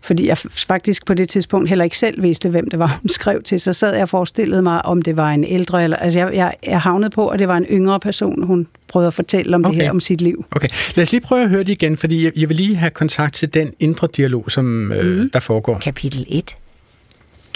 [0.01, 3.43] Fordi jeg faktisk på det tidspunkt heller ikke selv vidste, hvem det var, hun skrev
[3.43, 3.59] til.
[3.59, 5.97] Så sad jeg og forestillede mig, om det var en ældre, eller...
[5.97, 9.13] Altså, jeg, jeg, jeg havnede på, at det var en yngre person, hun prøvede at
[9.13, 9.75] fortælle om okay.
[9.75, 10.45] Det her, om sit liv.
[10.51, 12.89] Okay, lad os lige prøve at høre det igen, fordi jeg, jeg vil lige have
[12.89, 14.91] kontakt til den indre dialog, som mm.
[14.91, 15.77] øh, der foregår.
[15.79, 16.57] Kapitel 1.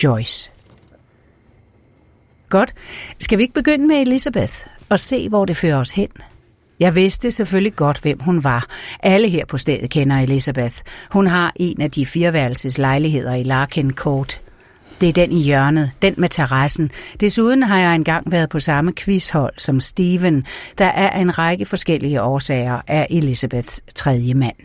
[0.03, 0.51] Joyce.
[2.49, 2.73] Godt.
[3.19, 4.53] Skal vi ikke begynde med Elisabeth
[4.89, 6.09] og se, hvor det fører os hen?
[6.81, 8.65] Jeg vidste selvfølgelig godt, hvem hun var.
[8.99, 10.75] Alle her på stedet kender Elisabeth.
[11.11, 14.41] Hun har en af de fireværelses lejligheder i Larkin Court.
[15.01, 16.91] Det er den i hjørnet, den med terrassen.
[17.19, 20.45] Desuden har jeg engang været på samme quizhold som Steven,
[20.77, 24.57] der er en række forskellige årsager af Elisabeths tredje mand.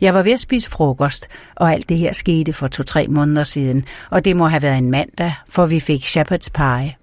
[0.00, 3.84] Jeg var ved at spise frokost, og alt det her skete for to-tre måneder siden,
[4.10, 6.99] og det må have været en mandag, for vi fik shepherd's pie.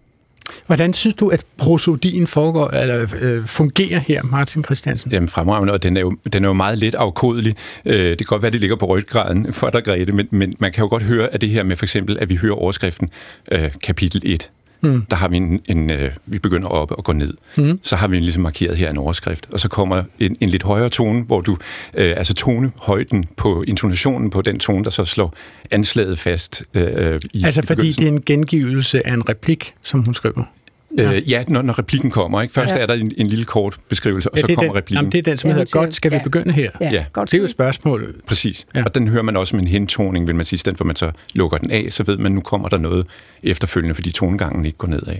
[0.65, 5.11] Hvordan synes du, at prosodien foregår, eller, øh, fungerer her, Martin Christiansen?
[5.11, 7.55] Jamen fremragende, og den er jo, den er jo meget let afkodelig.
[7.85, 10.71] Øh, det kan godt være, det ligger på ryggraden for dig, Grete, men, men man
[10.71, 13.09] kan jo godt høre, at det her med for eksempel, at vi hører overskriften
[13.51, 14.49] øh, kapitel 1,
[14.81, 15.05] mm.
[15.09, 17.33] der har vi en, en øh, vi begynder op og går ned.
[17.57, 17.79] Mm.
[17.83, 20.89] Så har vi ligesom markeret her en overskrift, og så kommer en, en lidt højere
[20.89, 21.57] tone, hvor du,
[21.93, 25.35] øh, altså tonehøjden på intonationen på den tone, der så slår
[25.71, 30.13] anslaget fast øh, i Altså fordi det er en gengivelse af en replik, som hun
[30.13, 30.43] skriver.
[30.97, 32.41] Øh, ja, når, når replikken kommer.
[32.41, 32.53] Ikke?
[32.53, 32.79] Først Ja.
[32.79, 34.95] er der en, en lille kort beskrivelse, og Ja, så er kommer den, replikken.
[34.95, 36.23] jamen, det er den, som Ja, hedder, godt, skal vi ja.
[36.23, 36.69] begynde her?
[36.81, 37.31] Ja, Ja, godt.
[37.31, 38.15] Det er jo et spørgsmål.
[38.27, 38.65] Præcis.
[38.75, 38.79] Ja.
[38.79, 38.85] Ja.
[38.85, 40.57] Og den hører man også med en hentoning, vil man sige.
[40.57, 42.69] I stedet for, at man så lukker den af, så ved man, at nu kommer
[42.69, 43.05] der noget
[43.43, 45.15] efterfølgende, fordi tonegangen ikke går nedad.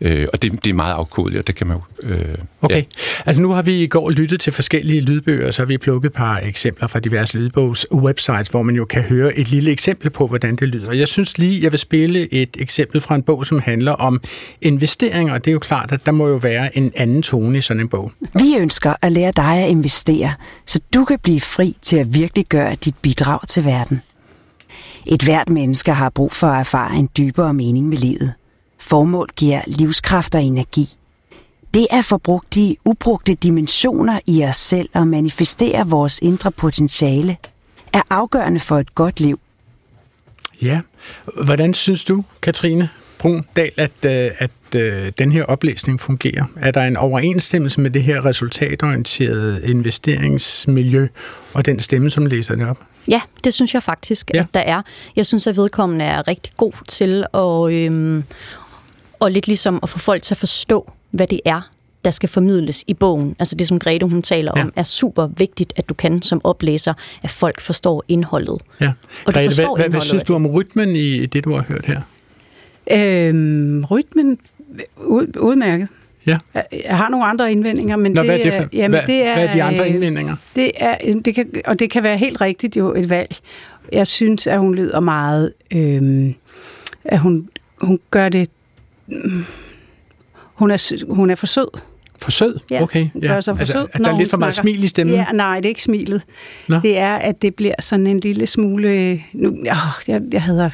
[0.00, 2.08] Øh, og det, det er meget afkodeligt, og det kan man jo...
[2.08, 2.34] Øh,
[2.64, 2.76] Okay.
[2.76, 2.82] Ja.
[3.26, 6.12] Altså nu har vi i går lyttet til forskellige lydbøger, så har vi plukket et
[6.12, 10.26] par eksempler fra diverse lydbogs websites, hvor man jo kan høre et lille eksempel på,
[10.26, 10.92] hvordan det lyder.
[10.92, 14.20] Jeg synes lige, jeg vil spille et eksempel fra en bog, som handler om
[14.62, 15.38] investeringer.
[15.38, 17.88] Det er jo klart, at der må jo være en anden tone i sådan en
[17.88, 18.12] bog.
[18.34, 20.34] Vi ønsker at lære dig at investere,
[20.66, 24.00] så du kan blive fri til at virkelig gøre dit bidrag til verden.
[25.06, 28.32] Et hvert menneske har brug for at erfare en dybere mening med livet.
[28.84, 30.96] Formål giver livskraft og energi.
[31.74, 37.36] Det at få brugt de ubrugte dimensioner i os selv og manifestere vores indre potentiale
[37.92, 39.40] er afgørende for et godt liv.
[40.62, 40.80] Ja.
[41.44, 46.44] Hvordan synes du, Katrine Brun Dahl, at, øh, at øh, den her oplæsning fungerer?
[46.56, 51.08] Er der en overensstemmelse med det her resultatorienterede investeringsmiljø
[51.54, 52.78] og den stemme, som læser det op?
[53.08, 54.40] Ja, det synes jeg faktisk, ja.
[54.40, 54.82] at der er.
[55.16, 58.24] Jeg synes, at vedkommende er rigtig god til at, øhm,
[59.20, 61.70] og lidt ligesom at få folk til at forstå, hvad det er,
[62.04, 63.36] der skal formidles i bogen.
[63.38, 64.62] Altså det, som Grete hun taler Ja.
[64.62, 68.62] om, er super vigtigt, at du kan som oplæser, at folk forstår indholdet.
[68.80, 68.86] Ja.
[68.86, 68.92] Og
[69.26, 71.54] du Grete, hvad, forstår hvad, hvad indholdet synes af du om rytmen i det, du
[71.54, 72.00] har hørt her?
[72.92, 74.38] Øhm, rytmen,
[74.96, 75.88] ud, udmærket.
[76.26, 76.38] Ja.
[76.54, 76.64] Jeg-
[76.96, 79.34] har nogle andre indvendinger, men Nå, det, hvad er det for, jamen, hvad, det er,
[79.34, 80.36] hvad er de andre øh, indvendinger?
[80.56, 83.36] Det er, det kan, og det kan være helt rigtigt jo et valg.
[83.92, 86.34] Jeg synes, at hun lyder meget, øhm,
[87.04, 87.48] at hun,
[87.78, 88.50] hun gør det,
[90.54, 91.80] hun er, hun er for sød.
[92.24, 92.58] For sød?
[92.70, 93.06] Ja, okay.
[93.22, 93.40] Ja.
[93.40, 95.14] Sig for altså, sød, at der er lidt for meget smil i stemmen?
[95.16, 96.22] Ja, nej, det er ikke smilet.
[96.68, 96.76] Nå.
[96.82, 99.20] Det er, at det bliver sådan en lille smule...
[99.32, 99.76] Nu, åh,
[100.08, 100.70] jeg, jeg hedder...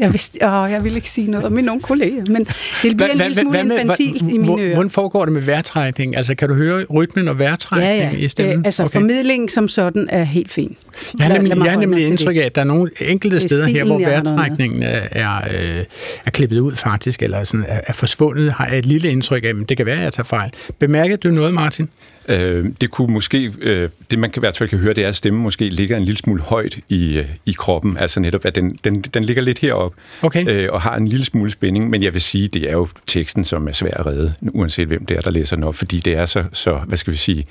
[0.00, 2.44] Jeg, vidste, åh, jeg vil ikke sige noget om min nogle kolleger, men
[2.82, 4.74] det bliver Hva, en lille smule hvad med- infantilt hva- i mine ører.
[4.74, 6.16] Hvordan foregår det med vejrtrækning?
[6.16, 8.16] Altså, kan du høre rytmen og vejrtrækning Ja, ja.
[8.16, 8.58] i stemmen?
[8.58, 8.92] Det, altså, okay.
[8.92, 10.76] formidlingen som sådan er helt fin.
[11.18, 13.66] Jeg har nemlig, jeg har nemlig indtryk af, at der er nogle enkelte er steder
[13.66, 15.84] her, hvor vejrtrækningen er, er, øh,
[16.26, 19.54] er klippet ud faktisk, eller sådan er, er forsvundet, har jeg et lille indtryk af,
[19.54, 20.50] men det kan være, at jeg tager fejl.
[20.90, 21.88] Bemærkede du noget, Martin?
[22.28, 25.08] Øh, det kunne måske, øh, det man kan i hvert fald kan høre, det er,
[25.08, 27.96] at stemmen måske ligger en lille smule højt i, øh, i kroppen.
[27.96, 30.48] Altså netop, at den, den, den ligger lidt heroppe okay.
[30.48, 31.90] øh, og har en lille smule spænding.
[31.90, 35.06] Men jeg vil sige, det er jo teksten, som er svær at redde, uanset hvem
[35.06, 35.74] det er, der læser den op.
[35.74, 37.46] Fordi det er så, så hvad skal vi sige,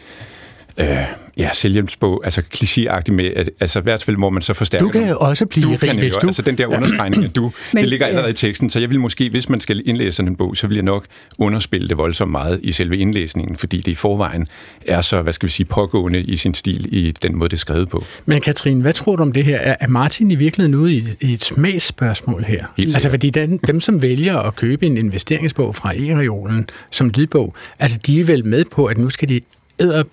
[0.77, 0.97] øh,
[1.39, 4.89] ja, selvhjælpsbog, altså klichéagtigt med, at, altså i hvert fald må man så forstærke Du
[4.89, 7.51] kan jo også blive du rig, hvis jo, du- Altså den der understregning af du,
[7.73, 10.31] Men, det ligger allerede i teksten, så jeg vil måske, hvis man skal indlæse sådan
[10.31, 11.05] en bog, så vil jeg nok
[11.37, 14.47] underspille det voldsomt meget i selve indlæsningen, fordi det i forvejen
[14.87, 17.59] er så, hvad skal vi sige, pågående i sin stil, i den måde, det er
[17.59, 18.03] skrevet på.
[18.25, 19.57] Men Katrine, hvad tror du om det her?
[19.57, 22.65] Er, Martin i virkeligheden ude i, i et smagsspørgsmål her?
[22.77, 27.55] Helt altså fordi den, dem, som vælger at købe en investeringsbog fra e-reolen som lydbog,
[27.79, 29.41] altså de er vel med på, at nu skal de
[29.81, 30.03] æder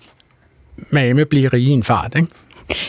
[0.91, 2.27] mame blive rige i en fart, ikke?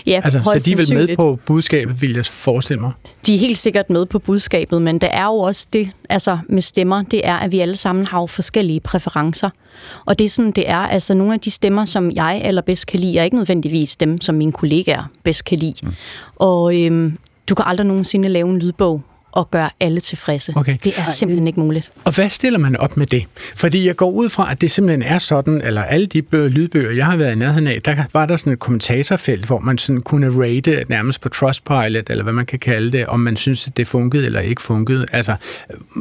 [0.06, 2.92] Ja, altså, så de er vel med på budskabet, vil jeg forestille mig.
[3.26, 6.62] De er helt sikkert med på budskabet, men det er jo også det, altså med
[6.62, 9.50] stemmer, det er, at vi alle sammen har jo forskellige præferencer.
[10.06, 13.00] Og det er sådan, det er, altså nogle af de stemmer, som jeg allerbedst kan
[13.00, 15.74] lide, er ikke nødvendigvis dem, som mine kollegaer bedst kan lide.
[15.82, 15.92] Mm.
[16.36, 17.18] Og øhm,
[17.48, 19.02] du kan aldrig nogensinde lave en lydbog
[19.32, 20.52] og gøre alle tilfredse.
[20.56, 20.76] Okay.
[20.84, 21.92] Det er simpelthen ikke muligt.
[22.04, 23.24] Og hvad stiller man op med det?
[23.56, 26.90] Fordi jeg går ud fra, at det simpelthen er sådan, eller alle de bøger, lydbøger,
[26.90, 30.02] jeg har været i nærheden af, der var der sådan et kommentatorfelt, hvor man sådan
[30.02, 33.76] kunne rate nærmest på Trustpilot, eller hvad man kan kalde det, om man synes, at
[33.76, 35.06] det funkede eller ikke funkede.
[35.12, 35.34] Altså,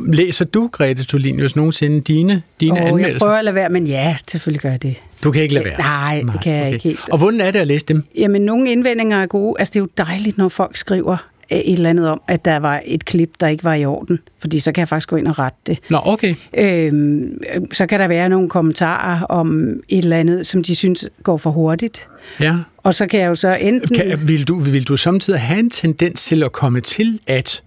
[0.08, 3.20] læser du, Grete Tolinius, nogensinde dine, dine Åh, jeg anmeldelser?
[3.20, 4.96] prøver at lade være, men ja, selvfølgelig gør jeg det.
[5.24, 5.78] Du kan ikke lade være?
[5.78, 7.10] Nej, det kan jeg ikke helt.
[7.12, 8.04] Og hvordan er det at læse dem?
[8.18, 9.56] Jamen, nogle indvendinger er gode.
[9.60, 11.18] Altså, det er jo dejligt, når folk skriver
[11.50, 14.20] et eller andet om, at der var et klip, der ikke var i orden.
[14.40, 15.80] Fordi så kan jeg faktisk gå ind og rette det.
[15.90, 16.36] Nå, okay.
[16.58, 17.42] Øhm,
[17.72, 21.50] så kan der være nogle kommentarer om et eller andet, som de synes går for
[21.50, 22.08] hurtigt.
[22.40, 22.56] Ja.
[22.78, 23.96] Og så kan jeg jo så enten...
[23.96, 27.64] Kan, vil, du, vil du samtidig have en tendens til at komme til at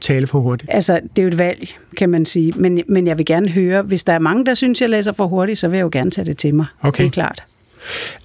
[0.00, 0.70] tale for hurtigt?
[0.74, 2.52] Altså, det er jo et valg, kan man sige.
[2.56, 5.26] Men, men jeg vil gerne høre, hvis der er mange, der synes, jeg læser for
[5.26, 6.66] hurtigt, så vil jeg jo gerne tage det til mig.
[6.82, 7.02] Okay.
[7.02, 7.44] Det er klart.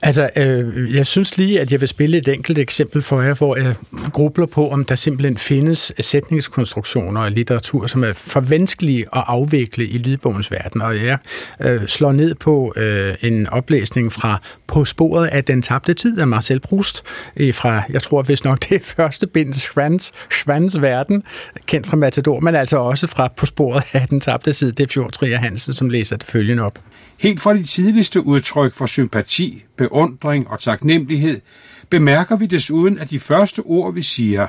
[0.01, 3.55] Altså, øh, jeg synes lige, at jeg vil spille et enkelt eksempel for jer, hvor
[3.55, 3.75] jeg
[4.13, 9.87] grubler på, om der simpelthen findes sætningskonstruktioner og litteratur, som er for vanskelige at afvikle
[9.87, 10.81] i lydbogens verden.
[10.81, 11.17] Og jeg
[11.61, 16.27] øh, slår ned på øh, en oplæsning fra På sporet af den tabte tid af
[16.27, 17.03] Marcel Proust,
[17.37, 21.23] øh, fra, jeg tror hvis nok, det er første bind, Schwanz, Schwanz verden,
[21.65, 24.87] kendt fra Matador, men altså også fra På sporet af den tabte tid, det er
[24.93, 26.79] Fjord Trier Hansen, som læser det følgende op.
[27.17, 31.41] Helt fra de tidligste udtryk for sympati, beundring og taknemmelighed,
[31.89, 34.47] bemærker vi desuden, at de første ord, vi siger,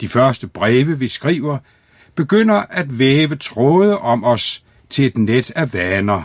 [0.00, 1.58] de første breve, vi skriver,
[2.14, 6.22] begynder at væve tråde om os til et net af vaner.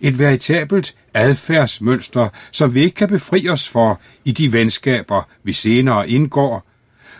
[0.00, 6.10] Et veritabelt adfærdsmønster, som vi ikke kan befri os for i de venskaber, vi senere
[6.10, 6.66] indgår,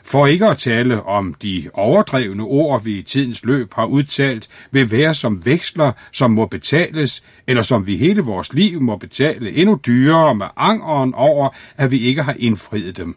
[0.05, 4.91] for ikke at tale om de overdrevne ord, vi i tidens løb har udtalt, vil
[4.91, 9.81] være som veksler, som må betales, eller som vi hele vores liv må betale endnu
[9.87, 13.17] dyrere med angeren over, at vi ikke har indfriet dem.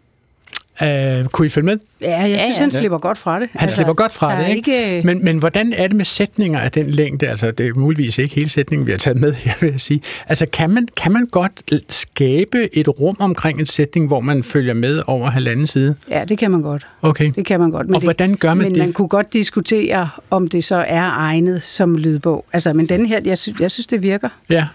[0.82, 1.78] Uh, kunne I følge med?
[2.01, 2.61] Ja, jeg Ja, synes, ja.
[2.61, 3.49] han slipper godt fra det.
[3.51, 4.95] Han altså, slipper godt fra det, ikke?
[4.95, 5.07] ikke...
[5.07, 7.28] Men, men hvordan er det med sætninger af den længde?
[7.28, 10.01] Altså, det er muligvis ikke hele sætningen, vi har taget med her, vil jeg sige.
[10.28, 11.51] Altså, kan man, kan man godt
[11.89, 15.95] skabe et rum omkring en sætning, hvor man følger med over halvanden side?
[16.09, 16.88] Ja, det kan man godt.
[17.01, 17.32] Okay.
[17.36, 17.88] Det kan man godt.
[17.88, 18.80] Men Og hvordan gør man men det?
[18.80, 22.45] man kunne godt diskutere, om det så er egnet som lydbog.
[22.53, 24.30] Altså, men den her, jeg synes, jeg synes det virker.
[24.49, 24.67] Ja.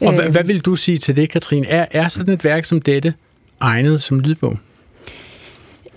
[0.00, 0.24] Og øh.
[0.26, 0.32] Øh.
[0.32, 1.66] hvad vil du sige til det, Katrine?
[1.66, 3.14] Er, er sådan et værk som dette
[3.60, 4.58] egnet som lydbog?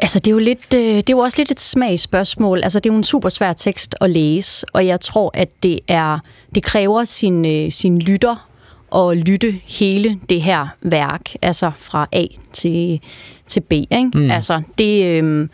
[0.02, 2.64] Altså, det er, jo lidt, øh, det er jo også lidt et smagsspørgsmål.
[2.64, 5.80] Altså, det er jo en super svær tekst at læse, og jeg tror, at det
[5.88, 6.20] er
[6.56, 8.48] det kræver sin, øh, sin lytter
[8.96, 13.02] at lytte hele det her værk, altså fra A til,
[13.48, 13.72] til B.
[13.72, 14.10] Ikke?
[14.14, 14.32] Mm.
[14.32, 15.48] Altså, det, øh,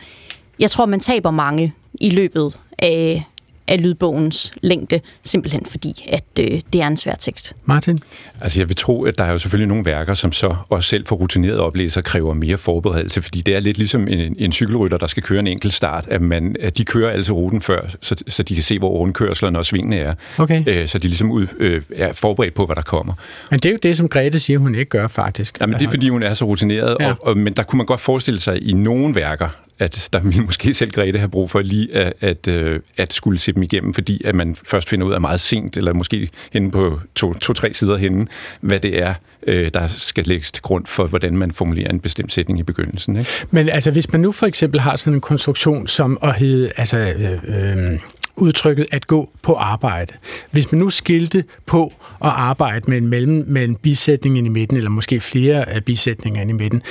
[0.59, 3.25] jeg tror, man taber mange i løbet af,
[3.71, 7.53] af lydbogens længde, simpelthen fordi, at øh, det er en svær tekst.
[7.65, 7.99] Martin?
[8.41, 11.05] Altså jeg vil tro, at der er jo selvfølgelig nogle værker, som så også selv
[11.07, 15.07] for rutinerede oplæsere kræver mere forberedelse, fordi det er lidt ligesom en, en cykelrytter, der
[15.07, 18.43] skal køre en enkelt start, at, man, at de kører altså ruten før, så, så
[18.43, 20.13] de kan se, hvor rundkørslerne og svingene er.
[20.37, 20.63] Okay.
[20.67, 23.13] Øh, så de ligesom ud, øh, er forberedt på, hvad der kommer.
[23.51, 25.57] Men det er jo det, som Grete siger, hun ikke gør, faktisk.
[25.61, 27.05] Jamen, det er, fordi hun er så rutineret, Ja.
[27.07, 27.11] ja.
[27.11, 29.49] og, og, men der kunne man godt forestille sig i nogle værker,
[29.81, 33.39] at der vil måske selv Grete have brug for lige at, at, øh, at skulle
[33.39, 36.71] se dem igennem, fordi at man først finder ud af meget sent, eller måske henne
[36.71, 38.27] på to-tre to, sider henne,
[38.61, 39.13] hvad det er,
[39.47, 43.17] øh, der skal lægges til grund for, hvordan man formulerer en bestemt sætning i begyndelsen.
[43.17, 43.31] Ikke?
[43.51, 46.97] Men altså, hvis man nu for eksempel har sådan en konstruktion som at hedde, altså,
[46.97, 47.99] øh, øh,
[48.35, 50.13] udtrykket at gå på arbejde.
[50.51, 54.49] Hvis man nu skilte på at arbejde med en, mellem, med en bisætning ind i
[54.49, 56.81] midten, eller måske flere af bisætninger ind i midten,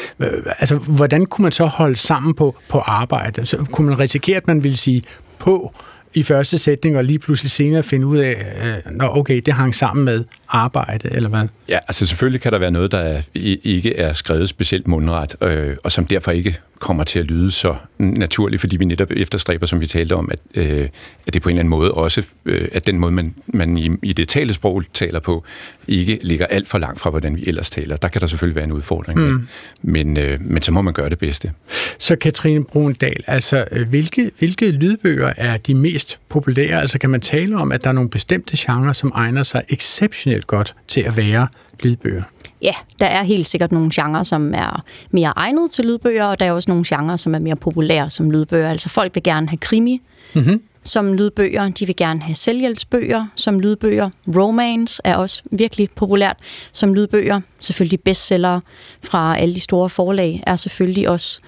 [0.59, 3.47] altså, hvordan kunne man så holde sammen på, på arbejde?
[3.47, 5.03] Så kunne man risikere, at man ville sige
[5.39, 5.75] på
[6.15, 10.05] i første sætning, og lige pludselig senere finde ud af, at okay, det hang sammen
[10.05, 11.49] med arbejde, eller hvad?
[11.69, 13.23] Ja, altså selvfølgelig kan der være noget, der
[13.65, 17.75] ikke er skrevet specielt mundret, øh, og som derfor ikke kommer til at lyde så
[17.99, 20.89] naturligt, fordi vi netop efterstræber, som vi talte om, at, øh,
[21.27, 23.91] at det på en eller anden måde også, øh, at den måde, man, man i,
[24.03, 25.45] i det talesprog taler på,
[25.89, 27.97] ikke ligger alt for langt fra, hvordan vi ellers taler.
[27.97, 29.49] Der kan der selvfølgelig være en udfordring, mm.
[29.83, 31.53] men, øh, men så må man gøre det bedste.
[31.99, 36.81] Så Katrine Brundal, altså øh, hvilke, hvilke lydbøger er de mest populære?
[36.81, 40.47] Altså kan man tale om, at der er nogle bestemte genrer, som egner sig exceptionelt
[40.47, 41.49] godt til at være
[41.81, 42.23] lydbøger?
[42.63, 46.47] Ja, der er helt sikkert nogle genrer, som er mere egnet til lydbøger, og der
[46.47, 48.71] er også nogle genrer, som er mere populære som lydbøger.
[48.71, 50.03] Altså folk vil gerne have krimi
[50.35, 50.63] mm-hmm.
[50.83, 54.11] som lydbøger, de vil gerne have selvhjælpsbøger som lydbøger.
[54.37, 56.37] Romance er også virkelig populært
[56.73, 57.41] som lydbøger.
[57.59, 58.61] Selvfølgelig bestseller
[59.03, 61.41] fra alle de store forlag er selvfølgelig også.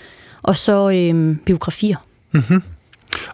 [0.42, 1.96] Og så øhm, biografier.
[2.32, 2.62] Mm-hmm.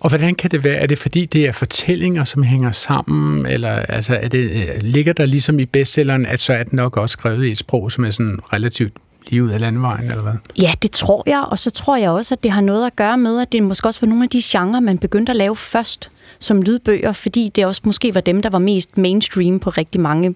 [0.01, 0.75] Og hvordan kan det være?
[0.75, 3.47] Er det fordi, det er fortællinger, som hænger sammen?
[3.47, 6.97] Eller altså, er det, øh, ligger der ligesom i bestselleren, at så er den nok
[6.97, 8.93] også skrevet i et sprog, som er sådan relativt
[9.29, 10.33] lige ud af landvejen, eller hvad?
[10.63, 13.19] Ja, det tror jeg, og så tror jeg også, at det har noget at gøre
[13.19, 16.11] med, at det måske også var nogle af de genrer, man begyndte at lave først
[16.39, 20.35] som lydbøger, fordi det også måske var dem, der var mest mainstream på rigtig mange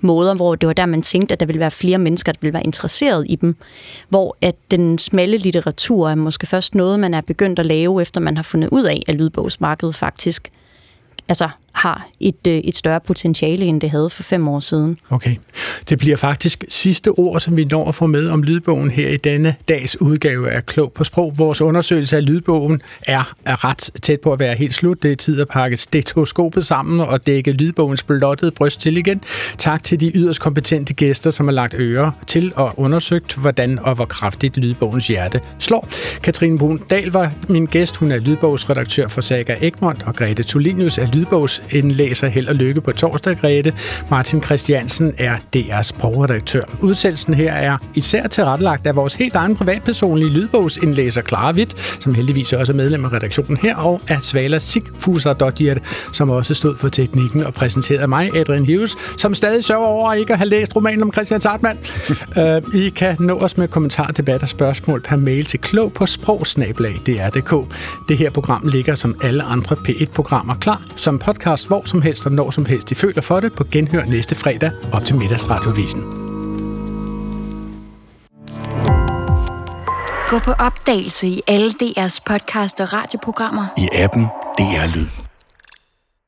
[0.00, 2.54] måder, hvor det var der, man tænkte, at der ville være flere mennesker, der ville
[2.54, 3.56] være interesseret i dem.
[4.08, 8.20] Hvor at den smalle litteratur er måske først noget, man er begyndt at lave, efter
[8.20, 10.50] man har fundet ud af, at lydbogsmarkedet faktisk
[11.28, 11.48] altså,
[11.80, 14.96] har et, øh, et større potentiale, end det havde for fem år siden.
[15.10, 15.36] Okay.
[15.88, 19.16] Det bliver faktisk sidste ord, som vi når at få med om lydbogen her i
[19.16, 21.38] denne dags udgave af Klog på Sprog.
[21.38, 25.02] Vores undersøgelse af lydbogen er, er ret tæt på at være helt slut.
[25.02, 29.20] Det er tid at pakke stetoskopet sammen og dække lydbogens blottede bryst til igen.
[29.58, 33.94] Tak til de yderst kompetente gæster, som har lagt ører til og undersøgt, hvordan og
[33.94, 35.88] hvor kraftigt lydbogens hjerte slår.
[36.22, 37.96] Katrine Brun Dahl var min gæst.
[37.96, 42.80] Hun er lydbogsredaktør for Saga Egmont, og Grete Tulinius er lydbogs indlæser held og lykke
[42.80, 43.72] på torsdag, Grete.
[44.10, 46.64] Martin Christiansen er DR's sprogredaktør.
[46.80, 52.52] Udsendelsen her er især tilrettelagt af vores helt egen privatpersonlige lydbogsindlæser Clara Witt, som heldigvis
[52.52, 55.80] også er medlem af redaktionen her, og af Svala Sigfuser
[56.12, 60.32] som også stod for teknikken og præsenterede mig, Adrian Hughes, som stadig sørger over ikke
[60.32, 61.78] at have læst romanen om Christian Sartmann.
[62.36, 66.06] uh, I kan nå os med kommentarer, debat og spørgsmål per mail til klog på
[66.06, 67.74] sprogsnablag.dr.dk.
[68.08, 72.26] Det her program ligger som alle andre P1-programmer klar som podcast podcast hvor som helst
[72.26, 76.00] og når som helst de føler for det på genhør næste fredag op til middagsradiovisen.
[80.28, 83.66] Gå på opdagelse i alle DR's podcast og radioprogrammer.
[83.78, 84.24] I appen
[84.58, 85.29] DR Lyd.